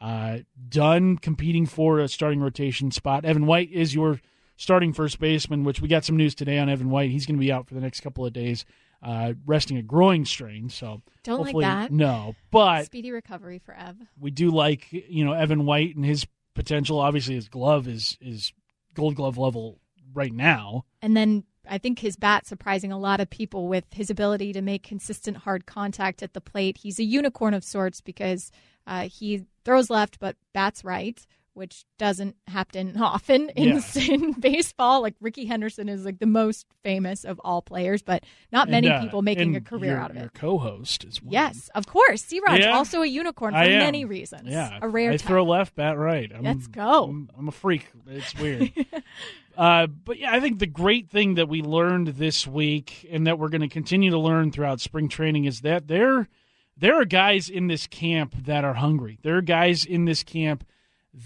[0.00, 3.26] uh, Dunn competing for a starting rotation spot.
[3.26, 4.20] Evan White is your
[4.58, 7.10] starting first baseman, which we got some news today on Evan White.
[7.10, 8.66] He's going to be out for the next couple of days,
[9.02, 10.68] uh, resting a groin strain.
[10.68, 11.90] So Don't like that.
[11.90, 13.96] No, but Speedy recovery for Ev.
[14.20, 16.98] we do like you know Evan White and his potential.
[16.98, 18.52] Obviously, his glove is is
[18.92, 19.78] Gold Glove level
[20.12, 20.84] right now.
[21.00, 24.62] And then I think his bat surprising a lot of people with his ability to
[24.62, 26.78] make consistent hard contact at the plate.
[26.78, 28.50] He's a unicorn of sorts because
[28.86, 31.24] uh, he throws left but bats right,
[31.58, 35.02] which doesn't happen often in, in baseball.
[35.02, 39.02] Like Rickey Henderson is like the most famous of all players, but not many uh,
[39.02, 40.20] people making a career your- out of it.
[40.20, 41.32] Your co-host is one.
[41.32, 42.22] Yes, of course.
[42.24, 42.76] C-Rod, Yeah.
[42.76, 44.48] also a unicorn for many reasons.
[44.48, 45.26] Yeah, a rare I type.
[45.26, 46.30] throw left, bat right.
[46.34, 47.04] I'm, Let's go.
[47.04, 47.88] I'm, I'm a freak.
[48.06, 48.72] It's weird.
[49.56, 53.38] uh, but yeah, I think the great thing that we learned this week, and that
[53.38, 56.28] we're going to continue to learn throughout spring training, is that there
[56.76, 59.18] there are guys in this camp that are hungry.
[59.22, 60.64] There are guys in this camp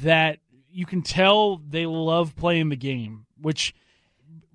[0.00, 0.38] that
[0.70, 3.74] you can tell they love playing the game, which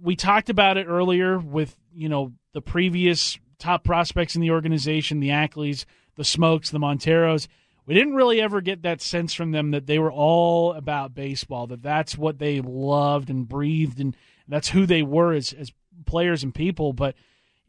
[0.01, 5.19] we talked about it earlier with you know the previous top prospects in the organization,
[5.19, 7.47] the Ackleys, the Smoaks, the Monteros.
[7.85, 11.67] We didn't really ever get that sense from them that they were all about baseball,
[11.67, 14.15] that that's what they loved and breathed, and
[14.47, 15.71] that's who they were as as
[16.05, 16.93] players and people.
[16.93, 17.15] But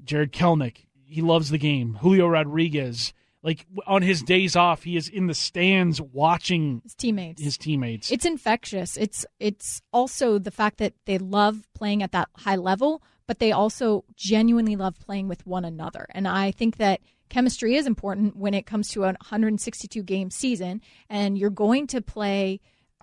[0.02, 1.98] Jarred Kelenic, he loves the game.
[2.00, 7.42] Julio Rodriguez, like on his days off, he is in the stands watching his teammates.
[7.42, 8.10] His teammates.
[8.10, 8.96] It's infectious.
[8.96, 13.52] It's it's also the fact that they love playing at that high level, but they
[13.52, 16.06] also genuinely love playing with one another.
[16.10, 20.80] And I think that chemistry is important when it comes to a 162 game season
[21.08, 22.60] and you're going to play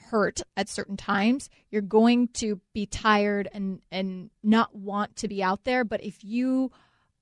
[0.09, 1.49] hurt at certain times.
[1.69, 6.23] You're going to be tired and and not want to be out there, but if
[6.23, 6.71] you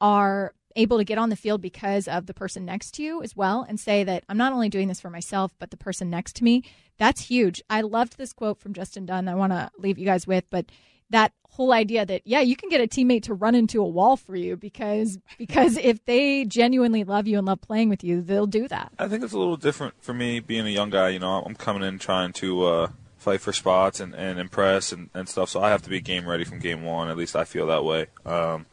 [0.01, 3.35] are able to get on the field because of the person next to you as
[3.35, 6.35] well and say that I'm not only doing this for myself, but the person next
[6.37, 6.63] to me,
[6.97, 7.61] that's huge.
[7.69, 9.27] I loved this quote from Justin Dunn.
[9.27, 10.65] I want to leave you guys with, but
[11.09, 14.17] that whole idea that yeah, you can get a teammate to run into a wall
[14.17, 18.47] for you because because if they genuinely love you and love playing with you, they'll
[18.47, 18.91] do that.
[18.97, 21.09] I think it's a little different for me being a young guy.
[21.09, 25.09] You know, I'm coming in trying to uh, fight for spots and, and impress and,
[25.13, 25.49] and stuff.
[25.49, 27.09] So I have to be game ready from game one.
[27.09, 28.07] At least I feel that way.
[28.25, 28.65] Um,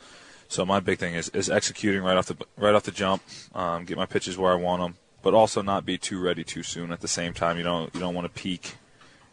[0.51, 3.23] so my big thing is, is executing right off the right off the jump,
[3.55, 6.65] um, get my pitches where I want them, but also not be too ready too
[6.65, 6.91] soon.
[6.91, 8.75] At the same time, you don't you don't want to peak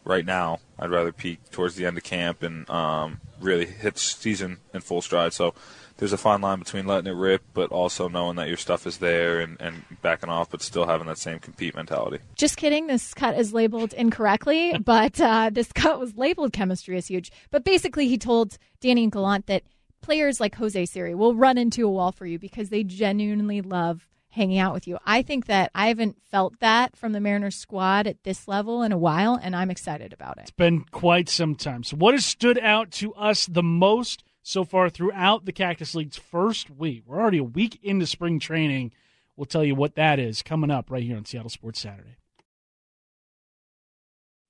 [0.04, 0.60] right now.
[0.78, 5.02] I'd rather peak towards the end of camp and um, really hit season in full
[5.02, 5.32] stride.
[5.32, 5.54] So
[5.96, 8.98] there's a fine line between letting it rip, but also knowing that your stuff is
[8.98, 12.20] there and, and backing off, but still having that same compete mentality.
[12.36, 12.86] Just kidding.
[12.86, 17.32] This cut is labeled incorrectly, but uh, this cut was labeled chemistry is huge.
[17.50, 19.64] But basically, he told Danny and Gallant that
[20.00, 24.08] players like Jose Siri will run into a wall for you because they genuinely love
[24.30, 24.98] hanging out with you.
[25.04, 28.92] I think that I haven't felt that from the Mariners squad at this level in
[28.92, 30.42] a while, and I'm excited about it.
[30.42, 31.82] It's been quite some time.
[31.82, 36.18] So, what has stood out to us the most so far throughout the Cactus League's
[36.18, 37.02] first week?
[37.06, 38.92] We're already a week into spring training.
[39.36, 42.17] We'll tell you what that is coming up right here on Seattle Sports Saturday.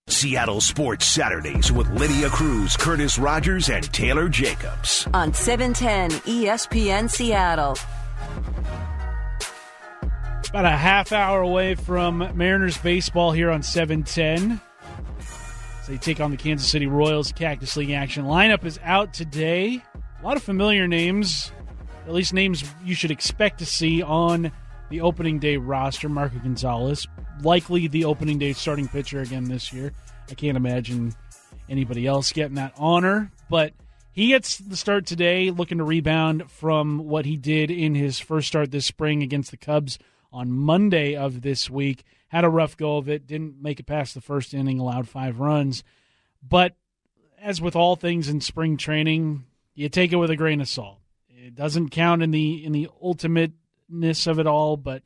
[0.09, 5.07] Seattle Sports Saturdays with Lydia Cruz, Curtis Rogers, and Taylor Jacobs.
[5.15, 7.77] On E 710 ESPN Seattle.
[10.49, 14.61] About a half hour away from Mariners baseball here on 710.
[15.85, 18.25] So they take on the Kansas City Royals Cactus League action.
[18.25, 19.83] Lineup is out today.
[20.21, 21.53] A lot of familiar names,
[22.07, 24.51] at least names you should expect to see on
[24.91, 26.09] the opening day roster.
[26.09, 27.07] Marco Gonzalez,
[27.43, 29.93] likely the opening day starting pitcher again this year.
[30.31, 31.15] I can't imagine
[31.69, 33.73] anybody else getting that honor, but
[34.13, 38.49] he gets the start today, looking to rebound from what he did in his first
[38.49, 39.99] start this spring against the Cubs
[40.33, 42.05] on Monday of this week.
[42.29, 45.41] Had a rough go of it, didn't make it past the first inning, allowed five
[45.41, 45.85] runs.
[46.43, 46.75] But
[47.41, 50.99] as with all things in spring training, you take it with a grain of salt.
[51.29, 52.89] It doesn't count in the in the
[53.89, 55.03] ultimateness of it all, but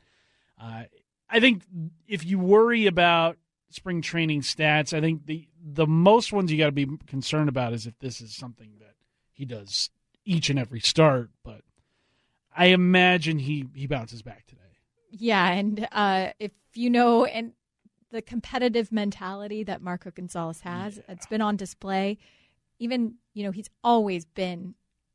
[0.61, 0.85] uh,
[1.29, 1.63] I think
[2.07, 3.37] if you worry about
[3.71, 7.73] spring training stats, I think the the most ones you got to be concerned about
[7.73, 8.95] is if this is something that
[9.33, 9.91] he does
[10.25, 11.31] each and every start.
[11.43, 11.63] But
[12.55, 14.61] I imagine he he bounces back today.
[15.11, 17.53] Yeah, and uh, if you know, and
[18.11, 22.19] the competitive mentality that Marco Gonzalez has, it's been on display.
[22.79, 24.75] Even you know, he's always been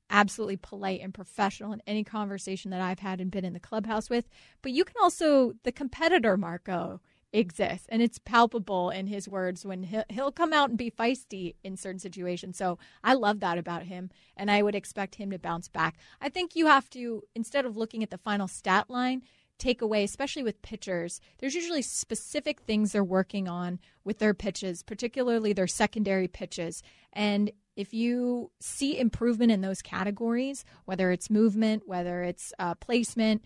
[0.09, 4.09] absolutely polite and professional in any conversation that I've had and been in the clubhouse
[4.09, 4.27] with.
[4.61, 7.01] But you can also, the competitor Marco
[7.33, 11.75] exists and it's palpable in his words when he'll, come out and be feisty in
[11.75, 12.57] certain situations.
[12.57, 15.97] So I love that about him and I would expect him to bounce back.
[16.21, 19.23] I think you have to, instead of looking at the final stat line,
[19.57, 24.83] take away, especially with pitchers, there's usually specific things they're working on with their pitches,
[24.83, 26.83] particularly their secondary pitches.
[27.11, 33.43] And if you see improvement in those categories, whether it's movement, whether it's uh, placement,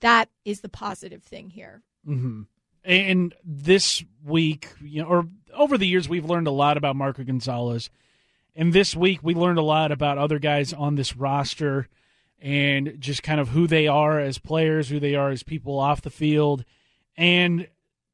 [0.00, 1.82] that is the positive thing here.
[2.06, 2.42] Mm-hmm.
[2.84, 7.24] And this week, you know, or over the years, we've learned a lot about Marco
[7.24, 7.88] Gonzalez.
[8.54, 11.88] And this week, we learned a lot about other guys on this roster
[12.40, 16.02] and just kind of who they are as players, who they are as people off
[16.02, 16.66] the field.
[17.16, 17.68] And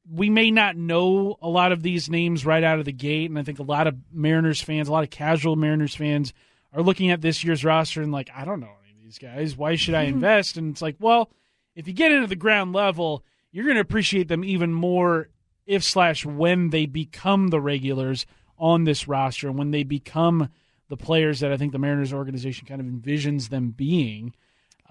[0.09, 3.29] we may not know a lot of these names right out of the gate.
[3.29, 6.33] And I think a lot of Mariners fans, a lot of casual Mariners fans,
[6.73, 9.55] are looking at this year's roster and like, I don't know any of these guys.
[9.55, 10.15] Why should I mm-hmm.
[10.15, 10.57] invest?
[10.57, 11.29] And it's like, well,
[11.75, 15.29] if you get into the ground level, you're going to appreciate them even more
[15.65, 18.25] if slash when they become the regulars
[18.57, 20.49] on this roster and when they become
[20.89, 24.33] the players that I think the Mariners organization kind of envisions them being.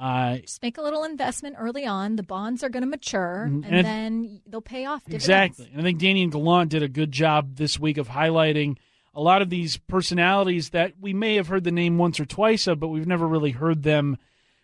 [0.00, 2.16] Uh, Just make a little investment early on.
[2.16, 3.64] The bonds are going to mature, Mhm.
[3.66, 5.04] and, And- then they'll pay off.
[5.04, 5.24] Dividends.
[5.24, 5.68] Exactly.
[5.72, 8.78] And I think Danny and Gallant did a good job this week of highlighting
[9.14, 12.66] a lot of these personalities that we may have heard the name once or twice
[12.66, 14.16] of, but we've never really heard them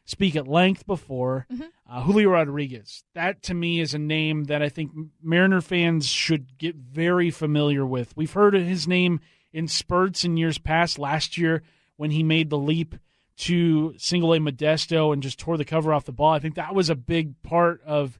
[0.07, 1.47] speak at length before.
[1.89, 3.05] Uh, Julio Rodriguez.
[3.15, 7.85] That to me is a name that I think Mariner fans should get very familiar
[7.85, 8.17] with.
[8.17, 9.21] We've heard his name
[9.53, 10.99] in spurts in years past.
[10.99, 11.63] Last year,
[11.97, 12.95] when he made the leap
[13.37, 16.75] to single A Modesto and just tore the cover off the ball, I think that
[16.75, 18.19] was a big part of.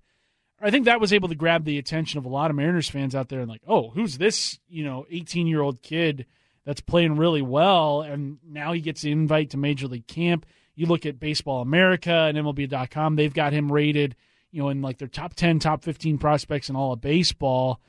[0.61, 3.15] I think that was able to grab the attention of a lot of Mariners fans
[3.15, 6.27] out there and like, oh, who's this, you know, 18 year old kid
[6.65, 10.47] that's playing really well, and now he gets the invite to Major League Camp.
[10.75, 14.17] You look at Baseball America and MLB.com; they've got him rated,
[14.51, 17.81] you know, in like their top 10, top 15 prospects in all of baseball.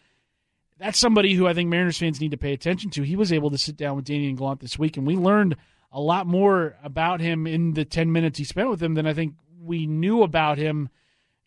[0.77, 3.01] That's somebody who I think Mariners fans need to pay attention to.
[3.01, 5.55] He was able to sit down with Danny and Gallant this week, and we learned
[5.91, 9.13] a lot more about him in the 10 minutes he spent with him than I
[9.13, 10.89] think we knew about him,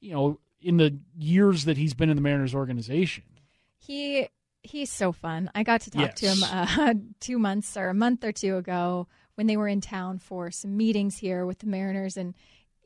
[0.00, 3.24] you know, in the years that he's been in the Mariners organization.
[3.78, 4.28] He
[4.62, 5.50] he's so fun.
[5.54, 9.08] I got to talk to him uh, two months or a month or two ago
[9.34, 12.34] when they were in town for some meetings here with the Mariners, and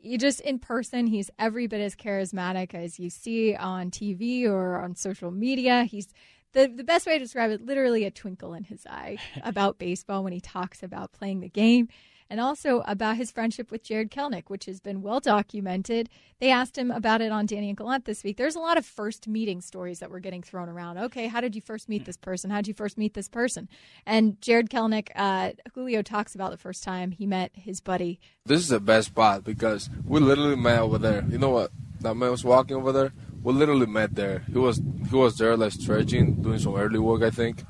[0.00, 4.80] you just in person, he's every bit as charismatic as you see on TV or
[4.80, 5.84] on social media.
[5.84, 6.08] He's
[6.54, 10.24] the the best way to describe it, literally a twinkle in his eye about baseball
[10.24, 11.88] when he talks about playing the game.
[12.30, 16.08] And also about his friendship with Jarred Kelenic, which has been well documented.
[16.40, 18.38] They asked him about it on Danny and Gallant this week.
[18.38, 20.96] There's a lot of first meeting stories that were getting thrown around.
[20.96, 22.50] Okay, how did you first meet this person?
[22.50, 23.68] How did you first meet this person?
[24.06, 28.18] And Jarred Kelenic, uh, Julio talks about the first time he met his buddy.
[28.46, 31.26] This is the best spot because we literally met over there.
[31.28, 31.72] You know what?
[32.00, 33.12] That man was walking over there.
[33.44, 34.38] We literally met there.
[34.50, 34.80] He was
[35.10, 37.62] he was there like stretching, doing some early work, I think,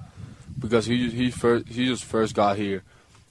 [0.56, 2.84] because he he first he just first got here.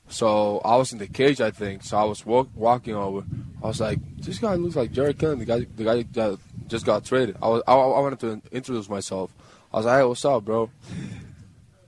[0.10, 1.84] So I was in the cage, I think.
[1.84, 3.26] So I was walk, walking over.
[3.64, 6.86] I was like, this guy looks like Jared Kelly, the guy the guy that just
[6.86, 7.38] got traded.
[7.42, 9.34] I was I, I wanted to introduce myself.
[9.74, 10.70] I was like, hey, what's up, bro?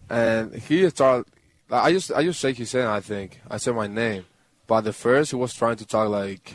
[0.09, 1.25] And he started.
[1.69, 2.87] I just I just shake his hand.
[2.87, 4.25] I think I said my name,
[4.67, 6.53] but at first he was trying to talk like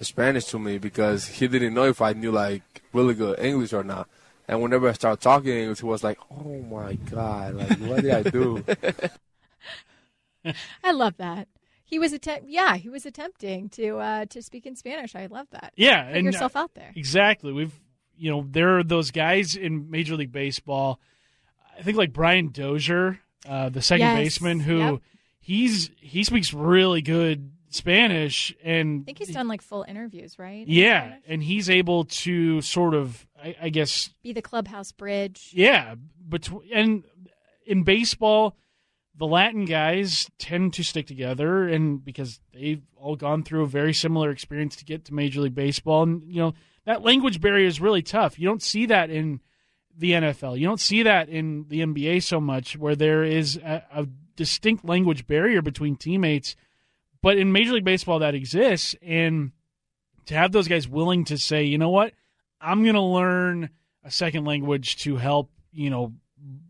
[0.00, 3.82] Spanish to me because he didn't know if I knew like really good English or
[3.84, 4.08] not.
[4.48, 8.12] And whenever I started talking English, he was like, "Oh my god, like what did
[8.12, 8.64] I do?"
[10.84, 11.48] I love that.
[11.84, 15.14] He was attempt, yeah, he was attempting to uh, to speak in Spanish.
[15.14, 15.72] I love that.
[15.76, 16.92] Yeah, Put and yourself uh, out there.
[16.94, 17.52] Exactly.
[17.52, 17.72] We've
[18.18, 21.00] you know there are those guys in Major League Baseball.
[21.78, 24.16] I think like Brian Dozier, uh, the second Yes.
[24.16, 25.00] baseman, who Yep.
[25.40, 30.66] he's he speaks really good Spanish, and I think he's done like full interviews, right?
[30.66, 35.50] yeah, and he's able to sort of, I, I guess, Be the clubhouse bridge.
[35.52, 35.94] yeah,
[36.28, 37.04] between and
[37.66, 38.56] in baseball,
[39.16, 43.94] the Latin guys tend to stick together, and because they've all gone through a very
[43.94, 47.80] similar experience to get to Major League Baseball, and you know that language barrier is
[47.80, 48.38] really tough.
[48.38, 49.40] You don't see that in
[49.98, 50.58] the NFL.
[50.58, 54.84] You don't see that in the NBA so much, where there is a, a distinct
[54.84, 56.54] language barrier between teammates.
[57.26, 59.50] But in Major League Baseball, that exists, and
[60.26, 62.12] to have those guys willing to say, you know what,
[62.60, 63.70] I'm going to learn
[64.04, 66.12] a second language to help, you know,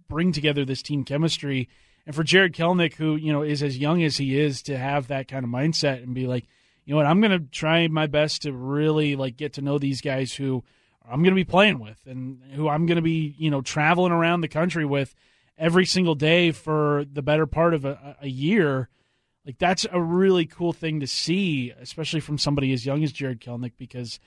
[0.08, 1.68] bring together this team chemistry.
[2.06, 5.08] And for Jarred Kelenic, who, you know, is as young as he is, to have
[5.08, 6.46] that kind of mindset and be like,
[6.86, 9.76] you know what, I'm going to try my best to really like get to know
[9.76, 10.64] these guys who
[11.06, 14.10] I'm going to be playing with and who I'm going to be, you know, traveling
[14.10, 15.14] around the country with
[15.58, 18.88] every single day for the better part of a, a year.
[19.46, 23.40] Like that's a really cool thing to see, especially from somebody as young as Jarred
[23.40, 23.72] Kelenic.
[23.78, 24.18] because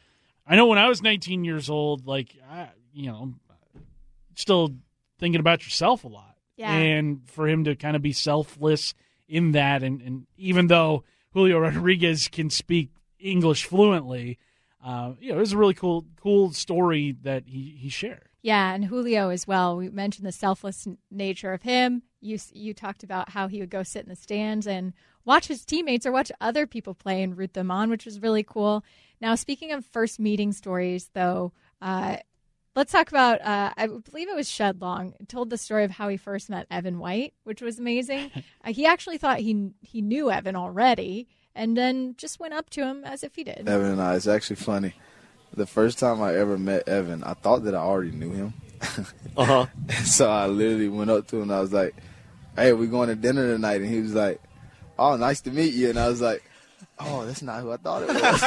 [0.47, 3.33] I know when I was 19 years old, like I, you know,
[4.35, 4.75] still
[5.19, 6.37] thinking about yourself a lot.
[6.55, 6.71] Yeah.
[6.71, 8.93] And for him to kind of be selfless
[9.27, 11.03] in that, and, and even though
[11.33, 14.39] Julio Rodriguez can speak English fluently,
[14.83, 18.28] uh, you know, it was a really cool, cool story that he, he shared.
[18.41, 19.75] Yeah, and Julio as well.
[19.75, 22.03] We mentioned the selfless nature of him.
[22.21, 24.93] You you talked about how he would go sit in the stands and
[25.25, 28.43] watch his teammates or watch other people play and root them on, which was really
[28.43, 28.83] cool.
[29.21, 32.17] Now, speaking of first meeting stories, though, uh,
[32.75, 33.41] let's talk about.
[33.41, 36.67] Uh, I believe it was Shed Long told the story of how he first met
[36.71, 38.31] Evan White, which was amazing.
[38.63, 42.85] uh, he actually thought he he knew Evan already, and then just went up to
[42.85, 43.67] him as if he did.
[43.67, 44.15] Evan and I.
[44.15, 44.93] It's actually funny.
[45.59, 48.53] The first time I ever met Evan, I thought that I already knew him.
[49.37, 49.65] Uh huh.
[50.05, 51.95] so I literally went up to him and I was like,
[52.55, 54.41] "Hey, we're going to dinner tonight," and he was like,
[54.97, 56.43] "Oh, nice to meet you," and I was like.
[57.01, 58.41] Oh, that's not who I thought it was.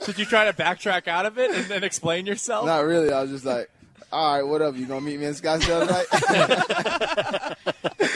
[0.06, 2.66] Did you try to backtrack out of it and then explain yourself?
[2.66, 3.12] Not really.
[3.12, 3.70] I was just like,
[4.10, 4.76] all right, what up?
[4.76, 6.06] You gonna meet me in Scottsdale tonight?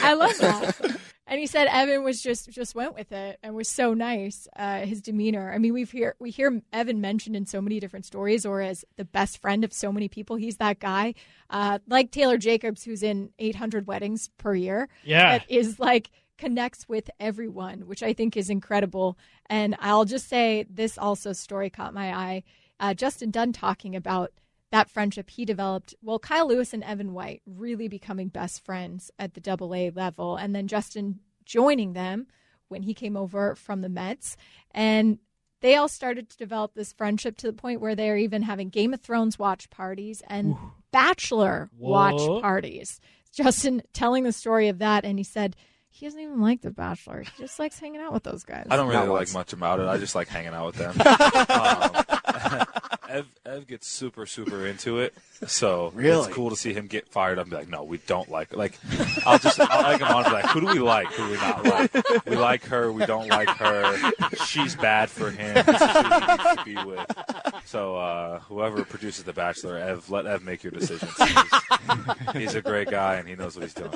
[0.03, 0.99] I love that.
[1.31, 4.49] And he said Evan was just just went with it and was so nice.
[4.53, 5.53] Uh, his demeanor.
[5.53, 8.83] I mean, we've hear we hear Evan mentioned in so many different stories, or as
[8.97, 10.35] the best friend of so many people.
[10.35, 11.13] He's that guy,
[11.49, 14.89] uh, like Taylor Jacobs, who's in 800 weddings per year.
[15.05, 15.37] Yeah.
[15.37, 19.17] that is like connects with everyone, which I think is incredible.
[19.45, 22.43] And I'll just say this also story caught my eye.
[22.77, 24.33] Uh, Justin Dunn talking about
[24.71, 25.93] that friendship he developed.
[26.01, 30.37] Well, Kyle Lewis and Evan White really becoming best friends at the double A level,
[30.37, 32.27] and then Justin joining them
[32.69, 34.37] when he came over from the Mets.
[34.71, 35.19] And
[35.59, 38.93] they all started to develop this friendship to the point where they're even having Game
[38.93, 40.55] of Thrones watch parties and
[40.91, 42.99] Bachelor watch parties.
[43.33, 45.55] Justin telling the story of that, and he said
[45.89, 47.21] he doesn't even like The Bachelor.
[47.21, 48.67] He just likes hanging out with those guys.
[48.69, 49.33] I don't really Not like once.
[49.33, 49.87] much about it.
[49.87, 50.95] I just like hanging out with them.
[51.49, 52.05] um,
[53.09, 55.13] Ev, Ev gets super, super into it.
[55.45, 56.25] So Really?
[56.25, 58.55] it's cool to see him get fired up and be like, no, we don't like
[58.55, 58.77] Like,
[59.25, 61.07] I'll just, I'll like him on be like, who do we like?
[61.07, 62.25] Who do we not like?
[62.25, 62.91] We like her.
[62.91, 64.11] We don't like her.
[64.45, 65.53] She's bad for him.
[65.65, 67.61] This is who he needs to be with.
[67.65, 71.11] So uh, whoever produces The Bachelor, Ev, let Ev make your decisions.
[71.17, 73.91] He's, he's a great guy and he knows what he's doing.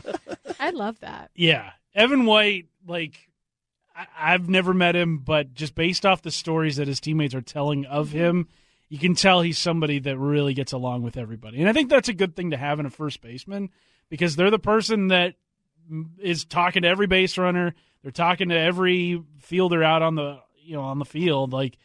[0.59, 1.31] I love that.
[1.35, 2.65] Yeah, Evan White.
[2.87, 3.29] Like,
[3.95, 7.41] I- I've never met him, but just based off the stories that his teammates are
[7.41, 8.47] telling of him,
[8.89, 11.59] you can tell he's somebody that really gets along with everybody.
[11.59, 13.69] And I think that's a good thing to have in a first baseman
[14.09, 15.35] because they're the person that
[15.91, 17.73] mm, talking to every base runner.
[18.03, 21.53] They're talking to every fielder out on the you know on the field.
[21.53, 21.77] Like,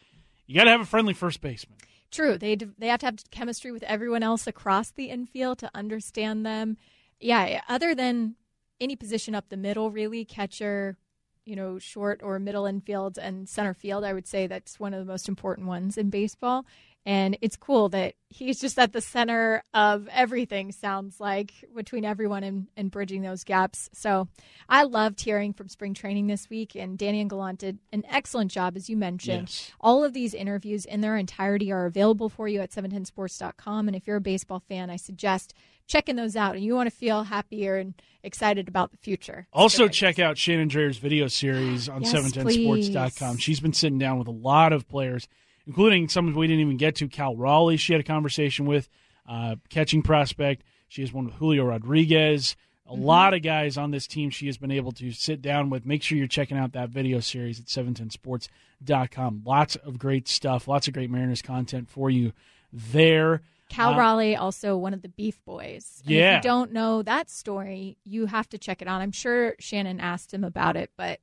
[0.45, 1.77] you got to have a friendly first baseman.
[2.11, 2.37] True.
[2.37, 6.77] They they have to have chemistry with everyone else across the infield to understand them.
[7.19, 7.61] Yeah.
[7.69, 8.35] Other than
[8.79, 10.97] any position up the middle, really catcher,
[11.45, 15.05] you know, short or middle infield and center field, I would say that's one of
[15.05, 16.65] the most important ones in baseball.
[17.03, 22.43] And it's cool that he's just at the center of everything, sounds like, between everyone
[22.43, 23.89] and, and bridging those gaps.
[23.91, 24.27] So
[24.69, 28.51] I loved hearing from spring training this week, and Danny and Gallant did an excellent
[28.51, 29.49] job, as you mentioned.
[29.49, 29.71] Yes.
[29.81, 33.87] All of these interviews in their entirety are available for you at 710sports.com.
[33.87, 35.55] And if you're a baseball fan, I suggest
[35.87, 39.47] checking those out and you want to feel happier and excited about the future.
[39.51, 43.33] Also, check out Shannon Drayer's video series on Yes, 710sports.com.
[43.35, 43.41] please.
[43.43, 45.27] She's been sitting down with a lot of players,
[45.67, 47.07] including some we didn't even get to.
[47.07, 48.89] Cal Raleigh, she had a conversation with,
[49.27, 50.63] uh, catching prospect.
[50.87, 52.55] She has one with Julio Rodriguez.
[52.87, 53.03] A Mm-hmm.
[53.05, 55.85] lot of guys on this team she has been able to sit down with.
[55.85, 59.43] Make sure you're checking out that video series at 710sports.com.
[59.45, 62.33] Lots of great stuff, lots of great Mariners content for you
[62.71, 63.41] there.
[63.69, 66.01] Cal Uh, Raleigh, also one of the Beef Boys.
[66.05, 66.37] And Yeah.
[66.39, 68.99] If you don't know that story, you have to check it out.
[69.01, 71.21] I'm sure Shannon asked him about it, but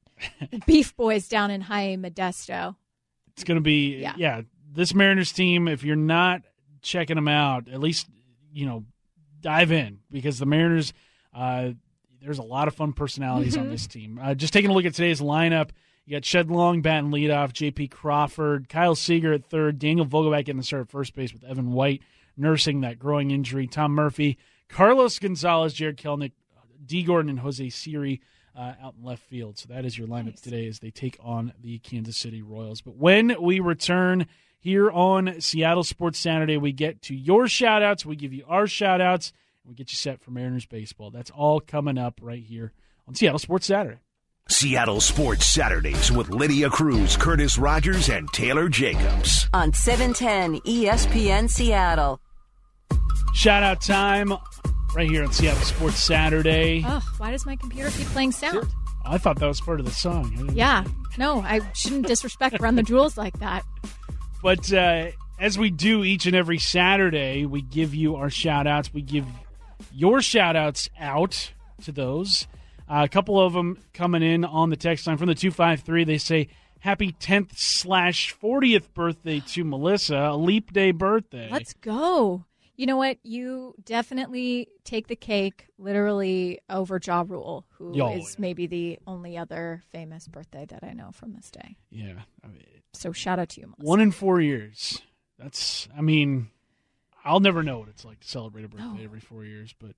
[0.51, 2.77] the Beef Boys down in High Modesto.
[3.39, 4.15] It's going to be Yeah.
[4.17, 4.41] yeah.
[4.73, 6.43] This Mariners team, if you're not
[6.83, 8.09] checking them out, at least
[8.53, 8.85] you know
[9.41, 10.93] dive in because the Mariners.
[11.33, 11.71] Uh,
[12.21, 13.71] there's a lot of fun personalities on Mhm.
[13.71, 14.19] this team.
[14.21, 15.71] Uh, just taking a look at today's lineup,
[16.05, 17.89] you got Shed Long batting leadoff, J.P.
[17.89, 21.71] Crawford, Kyle Seager at third, Daniel Vogelbach in the start at first base with Evan
[21.71, 22.03] White
[22.37, 24.37] nursing that growing injury, Tom Murphy,
[24.69, 26.33] Carlos Gonzalez, Jarred Kelenic,
[26.85, 28.21] Dee Gordon, and Jose Siri
[28.59, 29.57] uh, out in left field.
[29.57, 32.81] So that is your lineup today as they take on the Kansas City Royals.
[32.81, 34.27] But when we return
[34.59, 38.05] here on Seattle Sports Saturday, we get to your shout outs.
[38.05, 39.33] We give you our shout outs.
[39.63, 41.11] And we get you set for Mariners baseball.
[41.11, 42.73] That's all coming up right here
[43.07, 43.99] on Seattle Sports Saturday.
[44.51, 49.47] Seattle Sports Saturdays with Lydia Cruz, Curtis Rogers, and Taylor Jacobs.
[49.53, 52.19] On E 710 ESPN Seattle.
[53.35, 54.33] Shout out time
[54.99, 56.83] right here on Seattle Sports Saturday.
[56.85, 58.69] Oh, why does my computer keep playing sound?
[59.07, 60.51] I thought that was part of the song.
[60.53, 60.83] Yeah,
[61.17, 63.63] no, I shouldn't disrespect Run the Jewels like that.
[64.43, 68.93] But uh, as we do each and every Saturday, we give you our shout outs.
[68.93, 69.25] We give
[69.93, 71.53] your shout outs out
[71.85, 72.49] to those.
[72.91, 76.03] Uh, a couple of them coming in on the text line from the 253.
[76.03, 76.49] They say,
[76.81, 80.31] Happy 10th slash 40th birthday to Melissa.
[80.33, 81.49] A leap day birthday.
[81.53, 82.47] Let's go.
[82.79, 83.19] You know what?
[83.25, 88.23] You definitely take the cake literally over Ja Rule, who is Oh, yeah.
[88.39, 91.77] maybe the only other famous birthday that I know from this day.
[91.91, 92.21] Yeah.
[92.45, 92.63] I mean,
[92.93, 93.83] So shout out to you, Melissa.
[93.85, 95.03] one in four years.
[95.41, 96.51] That's, I mean,
[97.25, 99.05] I'll never know what it's like to celebrate a birthday oh.
[99.05, 99.97] every four years, but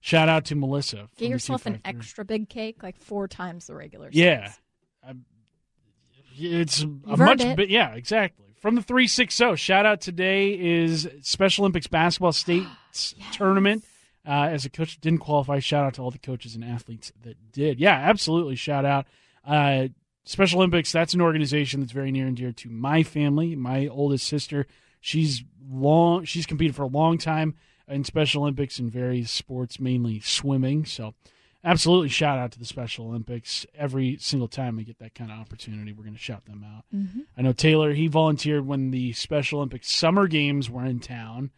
[0.00, 1.08] shout out to Melissa.
[1.16, 4.16] Get yourself an extra big cake, like four times the regular size.
[4.16, 4.52] Yeah.
[5.04, 5.24] I'm-
[6.38, 7.68] it's a You've much it.
[7.70, 8.49] Yeah, exactly.
[8.60, 12.66] From the 360, shout out today is Special Olympics basketball state
[13.32, 13.84] tournament.
[14.26, 17.52] Uh, as a coach didn't qualify, shout out to all the coaches and athletes that
[17.52, 17.80] did.
[17.80, 18.56] Yeah, absolutely.
[18.56, 19.06] Shout out.
[19.46, 19.88] Uh,
[20.24, 23.56] Special Olympics, that's an organization that's very near and dear to my family.
[23.56, 24.66] My oldest sister,
[25.00, 27.54] she's long, she's competed for a long time
[27.88, 30.84] in Special Olympics in various sports, mainly swimming.
[30.84, 31.14] So,
[31.64, 33.66] absolutely shout out to the Special Olympics.
[33.74, 36.84] Every single time we get that kind of opportunity, we're going to shout them out.
[36.94, 37.26] Mhm.
[37.36, 41.50] I know Taylor, he volunteered when the Special Olympics summer games were in town.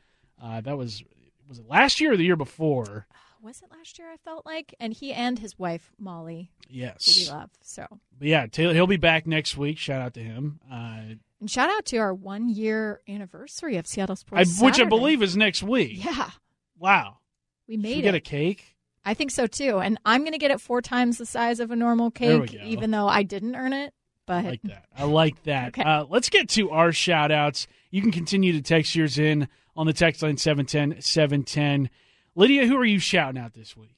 [0.42, 1.02] Uh, that was,
[1.48, 3.06] was it last year or the year before?
[3.42, 4.08] Was it last year?
[4.12, 7.18] I felt like, and he and his wife Molly, Yes.
[7.18, 7.50] who we love.
[7.60, 7.86] So,
[8.18, 9.78] But yeah, Taylor, he'll be back next week.
[9.78, 10.60] Shout out to him.
[10.70, 14.84] Uh, and shout out to our one year anniversary of Seattle I, Sports, which I
[14.84, 16.04] believe is next week.
[16.04, 16.30] Yeah,
[16.78, 17.18] Wow.
[17.66, 18.02] we Should made we it.
[18.02, 18.71] get a cake?
[19.04, 21.70] I think so too, and I'm going to get it four times the size of
[21.70, 23.92] a normal cake, even though I didn't earn it.
[24.26, 24.84] But I like that.
[24.96, 25.68] I like that.
[25.68, 25.82] Okay.
[25.82, 27.66] Uh, let's get to our shout outs.
[27.90, 31.90] You can continue to text yours in on the text line 710 710.
[32.34, 33.96] Lydia, who are you shouting out this week?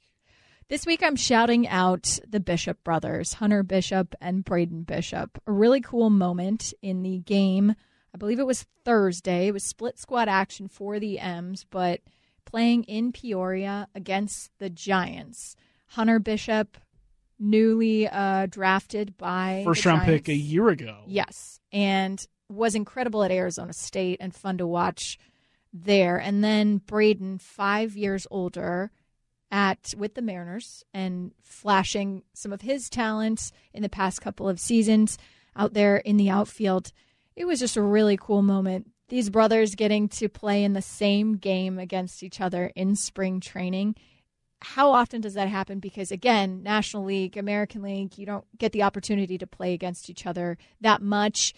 [0.68, 5.38] This week, I'm shouting out the Bishop brothers, Hunter Bishop and Braden Bishop.
[5.46, 7.74] A really cool moment in the game.
[8.14, 9.48] I believe it was Thursday.
[9.48, 12.00] It was split squad action for the M's, but
[12.54, 15.56] playing in Peoria against the Giants.
[15.88, 16.78] Hunter Bishop,
[17.36, 20.98] newly uh, drafted by the First round pick a year ago.
[21.04, 25.18] Yes, and was incredible at Arizona State and fun to watch
[25.72, 26.16] there.
[26.16, 28.92] And then Braden, five years older,
[29.50, 34.60] at with the Mariners and flashing some of his talents in the past couple of
[34.60, 35.18] seasons
[35.56, 36.92] out there in the outfield.
[37.34, 38.92] It was just a really cool moment.
[39.08, 43.96] These brothers getting to play in the same game against each other in spring training.
[44.62, 45.78] How often does that happen?
[45.78, 50.26] Because again, National League, American League, you don't get the opportunity to play against each
[50.26, 51.52] other that much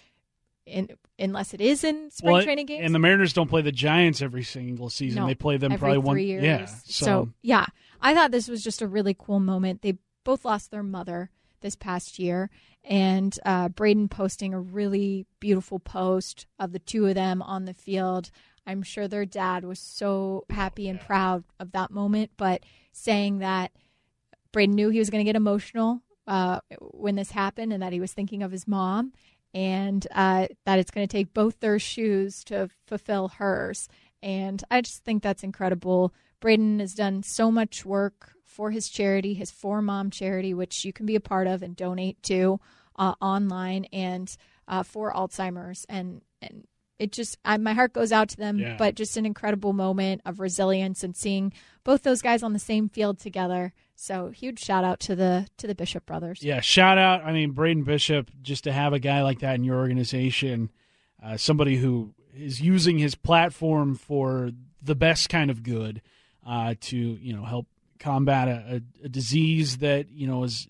[0.67, 2.85] in, unless it is in spring Well, training games.
[2.85, 5.23] And the Mariners don't play the Giants every single season.
[5.23, 6.43] No, they play them probably one years.
[6.43, 6.67] Yeah.
[6.67, 7.67] So, So, yeah,
[8.01, 9.83] I thought this was just a really cool moment.
[9.83, 11.31] They both lost their mother
[11.61, 12.51] this past year,
[12.85, 17.75] and uh, Braden posting a really beautiful post of the two of them on the
[17.75, 18.31] field.
[18.67, 23.73] I'm sure their dad was so happy and proud of that moment, but saying that
[24.53, 28.01] Braden knew he was going to get emotional uh, when this happened and that he
[28.01, 29.13] was thinking of his mom
[29.55, 33.89] and uh, that it's going to take both their shoes to fulfill hers.
[34.23, 36.13] And I just think that's incredible.
[36.41, 40.93] Braden has done so much work for his charity, his For Mom charity, which you
[40.93, 42.59] can be a part of and donate to
[42.97, 44.35] uh, online and
[44.67, 45.85] uh, for Alzheimer's.
[45.91, 46.67] And, and
[46.99, 48.77] it just, I, my heart goes out to them, Yeah.
[48.79, 51.53] but just an incredible moment of resilience and seeing
[51.85, 53.75] both those guys on the same field together.
[53.95, 56.43] So huge shout out to the to the Bishop brothers.
[56.43, 57.23] yeah, shout out.
[57.25, 60.71] I mean, Braden Bishop, just to have a guy like that in your organization,
[61.23, 64.51] uh, somebody who is using his platform for
[64.83, 66.01] the best kind of good
[66.47, 67.67] uh, to, you know, help
[67.99, 70.69] combat a, a, a disease that, you know, is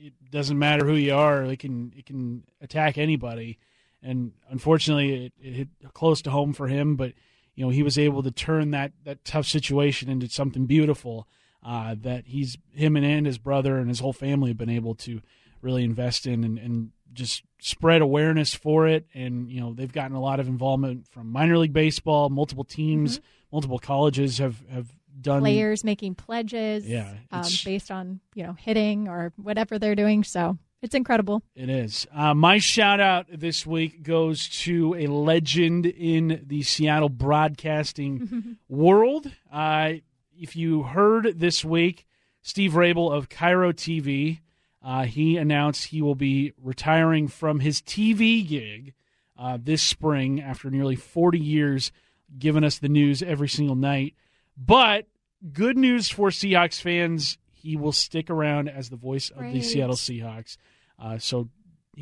[0.00, 3.58] it doesn't matter who you are, it can it can attack anybody.
[4.02, 7.12] And unfortunately, it, it hit close to home for him, but
[7.54, 11.26] you know he was able to turn that that tough situation into something beautiful.
[11.64, 14.94] Uh, that he's him and, and his brother and his whole family have been able
[14.94, 15.20] to
[15.60, 19.06] really invest in and, and just spread awareness for it.
[19.12, 22.28] And you know they've gotten a lot of involvement from minor league baseball.
[22.28, 24.86] Multiple teams, multiple colleges have have
[25.20, 30.24] done Players making pledges, Yeah, um, based on you know hitting or whatever they're doing.
[30.24, 31.42] So it's incredible.
[31.54, 32.06] It is.
[32.14, 39.30] Uh, my shout out this week goes to a legend in the Seattle broadcasting world.
[39.52, 39.94] Uh,
[40.38, 42.06] if you heard this week,
[42.42, 44.38] Steve Raible of KIRO TV,
[44.82, 48.94] uh, he announced he will be retiring from his TV gig
[49.36, 51.90] uh, this spring after nearly 40 years
[52.38, 54.14] giving us the news every single night.
[54.58, 55.06] But
[55.52, 57.38] good news for Seahawks fans.
[57.52, 60.56] He will stick around as the voice of the Seattle Seahawks.
[60.98, 61.48] Uh, so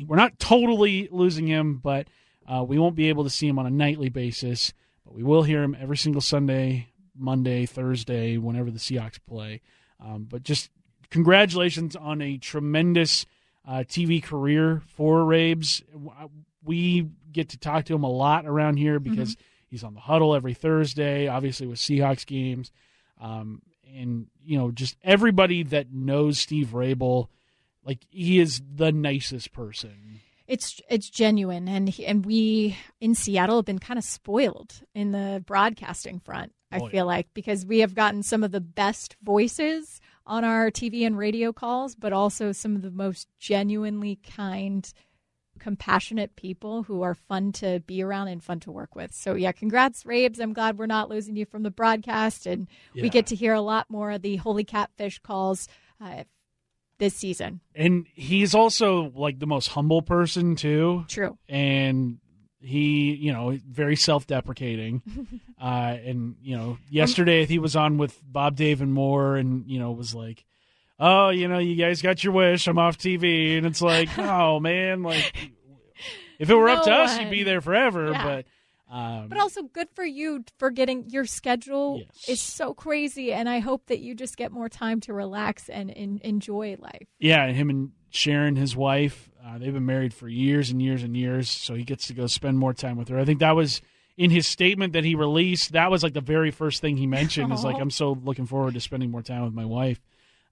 [0.05, 2.07] we're not totally losing him, but
[2.47, 4.73] uh, we won't be able to see him on a nightly basis.
[5.05, 9.61] But we will hear him every single Sunday, Monday, Thursday, whenever the Seahawks play.
[9.99, 10.69] Um, but just
[11.09, 13.25] congratulations on a tremendous
[13.67, 15.83] uh, TV career for Rabes.
[16.63, 19.35] We get to talk to him a lot around here because
[19.69, 22.71] he's on the huddle every Thursday, obviously with Seahawks games.
[23.19, 23.61] Um,
[23.95, 27.27] and, you know, just everybody that knows Steve Raible,
[27.85, 30.19] like, he is the nicest person.
[30.47, 35.11] It's it's genuine, and he- and we in Seattle have been kind of spoiled in
[35.11, 36.53] the broadcasting front.
[36.71, 36.89] I Oh, yeah.
[36.91, 41.17] feel like because we have gotten some of the best voices on our TV and
[41.17, 44.89] radio calls, but also some of the most genuinely kind,
[45.57, 49.13] compassionate people who are fun to be around and fun to work with.
[49.13, 50.39] So yeah, congrats, Rabes.
[50.39, 53.03] I'm glad we're not losing you from the broadcast, and Yeah.
[53.03, 55.67] we get to hear a lot more of the Holy Catfish calls
[56.01, 56.23] uh,
[56.99, 57.59] this season.
[57.75, 61.05] And he's also like the most humble person too.
[61.07, 61.37] True.
[61.47, 62.19] And
[62.59, 65.01] he, you know, very self-deprecating.
[65.61, 69.79] uh, and you know, yesterday he was on with Bob Dave and Moore, and you
[69.79, 70.43] know, was like,
[70.99, 72.67] "Oh, you know, you guys got your wish.
[72.67, 75.51] I'm off TV." And it's like, "Oh man, like
[76.39, 77.21] if it were up to No us, one.
[77.23, 78.23] you'd be there forever." Yeah.
[78.23, 78.45] But
[78.89, 83.59] um, But also good for you for getting your schedule is so crazy, and I
[83.59, 87.07] hope that you just get more time to relax and, en- enjoy life.
[87.19, 91.17] Yeah, him and Sharon, his wife, uh, they've been married for years and years and
[91.17, 93.19] years, so he gets to go spend more time with her.
[93.19, 93.81] I think that was
[94.15, 95.73] in his statement that he released.
[95.73, 97.51] That was like the very first thing he mentioned.
[97.51, 99.99] is like, I'm so looking forward to spending more time with my wife.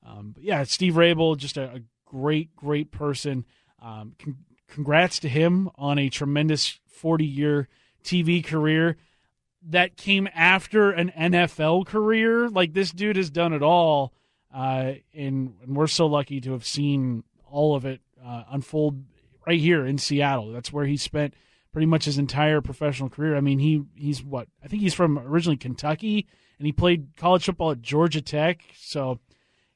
[0.06, 3.46] Um, but yeah, Steve Raible, just a, a great, great person.
[3.82, 4.38] Um, con-
[4.68, 7.68] congrats to him on a tremendous 40 year
[8.04, 8.98] TV career
[9.70, 12.50] that came after an NFL career.
[12.50, 14.14] Like this dude has done it all,
[14.54, 19.04] uh, and, and we're so lucky to have seen all of it uh, unfold
[19.48, 20.52] right here in Seattle.
[20.52, 21.34] That's where he spent
[21.72, 23.36] pretty much his entire professional career.
[23.36, 26.28] I mean, he he's what I think he's from originally Kentucky,
[26.58, 28.62] and he played college football at Georgia Tech.
[28.78, 29.20] So,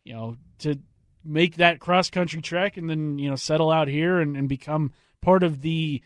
[0.03, 0.79] you know, to
[1.23, 4.91] make that cross country trek and then you know settle out here and, and become
[5.21, 6.01] part of the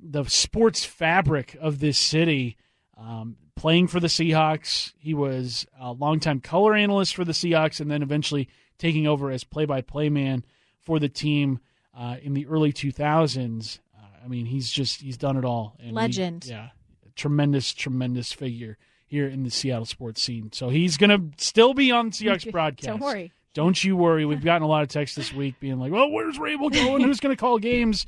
[0.00, 2.56] the sports fabric of this city.
[2.96, 7.90] Um, playing for the Seahawks, he was a longtime color analyst for the Seahawks, and
[7.90, 10.44] then eventually taking over as play-by-play man
[10.80, 11.60] for the team
[11.96, 13.78] uh, in the early 2000s.
[13.96, 15.76] Uh, I mean, he's just he's done it all.
[15.80, 16.44] And Legend.
[16.44, 16.68] yeah,
[17.16, 20.50] tremendous, tremendous figure here in the Seattle sports scene.
[20.52, 22.86] So he's gonna still be on Seahawks broadcast.
[22.86, 23.32] Don't worry.
[23.54, 24.24] Don't you worry.
[24.26, 27.02] We've gotten a lot of texts this week being like, "Well, where's Raible going?
[27.02, 28.04] Who's going to call games?"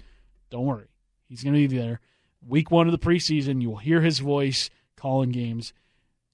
[0.50, 0.88] Don't worry.
[1.28, 2.00] He's going to be there.
[2.46, 5.72] Week one of the preseason, you will hear his voice calling games,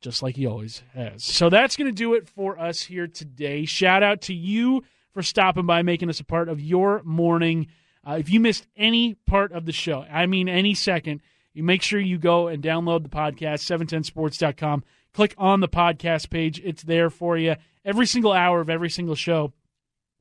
[0.01, 1.25] just like he always has.
[1.25, 3.65] So that's going to do it for us here today.
[3.65, 4.83] Shout out to you
[5.13, 7.69] for stopping by, making us a part of your morning.
[8.07, 11.21] Uh, if you missed any part of the show, I mean any second,
[11.55, 14.85] you make sure you go and download the podcast, 710sports.com.
[15.13, 16.61] Click on the podcast page.
[16.65, 17.57] It's there for you.
[17.85, 19.53] Every single hour of every single show.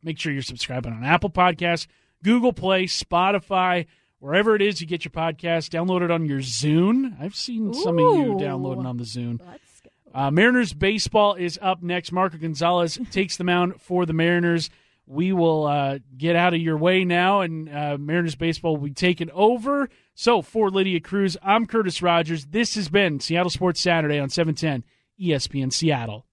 [0.03, 1.87] Make sure you're subscribing on Apple Podcasts,
[2.23, 3.85] Google Play, Spotify,
[4.19, 5.69] wherever it is you get your podcast.
[5.69, 7.19] Download it on your Zune.
[7.21, 9.39] I've seen some of you downloading on the Zune.
[10.13, 12.11] Uh, Mariners baseball is up next.
[12.11, 14.69] Marco Gonzalez takes the mound for the Mariners.
[15.05, 18.93] We will uh, get out of your way now, and uh, Mariners baseball will be
[18.93, 19.89] taken over.
[20.21, 22.45] So, for Lydia Cruz, I'm Curtis Rogers.
[22.45, 24.83] This has been Seattle Sports Saturday on E 710
[25.19, 26.27] ESPN Seattle.